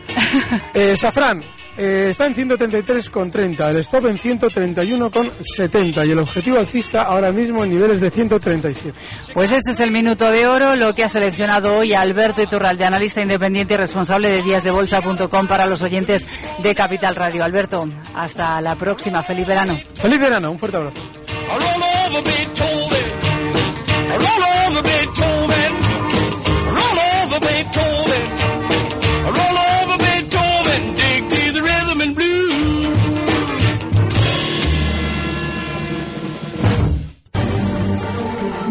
Eh, 0.73 0.97
Safran, 0.97 1.41
eh, 1.77 2.07
está 2.09 2.25
en 2.25 2.35
133,30, 2.35 3.69
el 3.69 3.77
stop 3.77 4.05
en 4.07 4.17
131,70 4.17 6.07
y 6.07 6.11
el 6.11 6.19
objetivo 6.19 6.57
alcista 6.57 7.03
ahora 7.03 7.31
mismo 7.31 7.63
en 7.63 7.71
niveles 7.71 7.99
de 7.99 8.11
137. 8.11 8.97
Pues 9.33 9.51
este 9.51 9.71
es 9.71 9.79
el 9.79 9.91
minuto 9.91 10.31
de 10.31 10.47
oro, 10.47 10.75
lo 10.75 10.95
que 10.95 11.03
ha 11.03 11.09
seleccionado 11.09 11.75
hoy 11.75 11.93
Alberto 11.93 12.41
Iturralde, 12.41 12.85
analista 12.85 13.21
independiente 13.21 13.73
y 13.73 13.77
responsable 13.77 14.29
de 14.29 14.41
díasdebolsa.com 14.41 15.47
para 15.47 15.65
los 15.65 15.81
oyentes 15.81 16.25
de 16.59 16.75
Capital 16.75 17.15
Radio. 17.15 17.43
Alberto, 17.43 17.87
hasta 18.13 18.61
la 18.61 18.75
próxima. 18.75 19.21
Feliz 19.23 19.47
verano. 19.47 19.77
Feliz 19.95 20.19
verano, 20.19 20.51
un 20.51 20.59
fuerte 20.59 20.77
abrazo. 20.77 21.01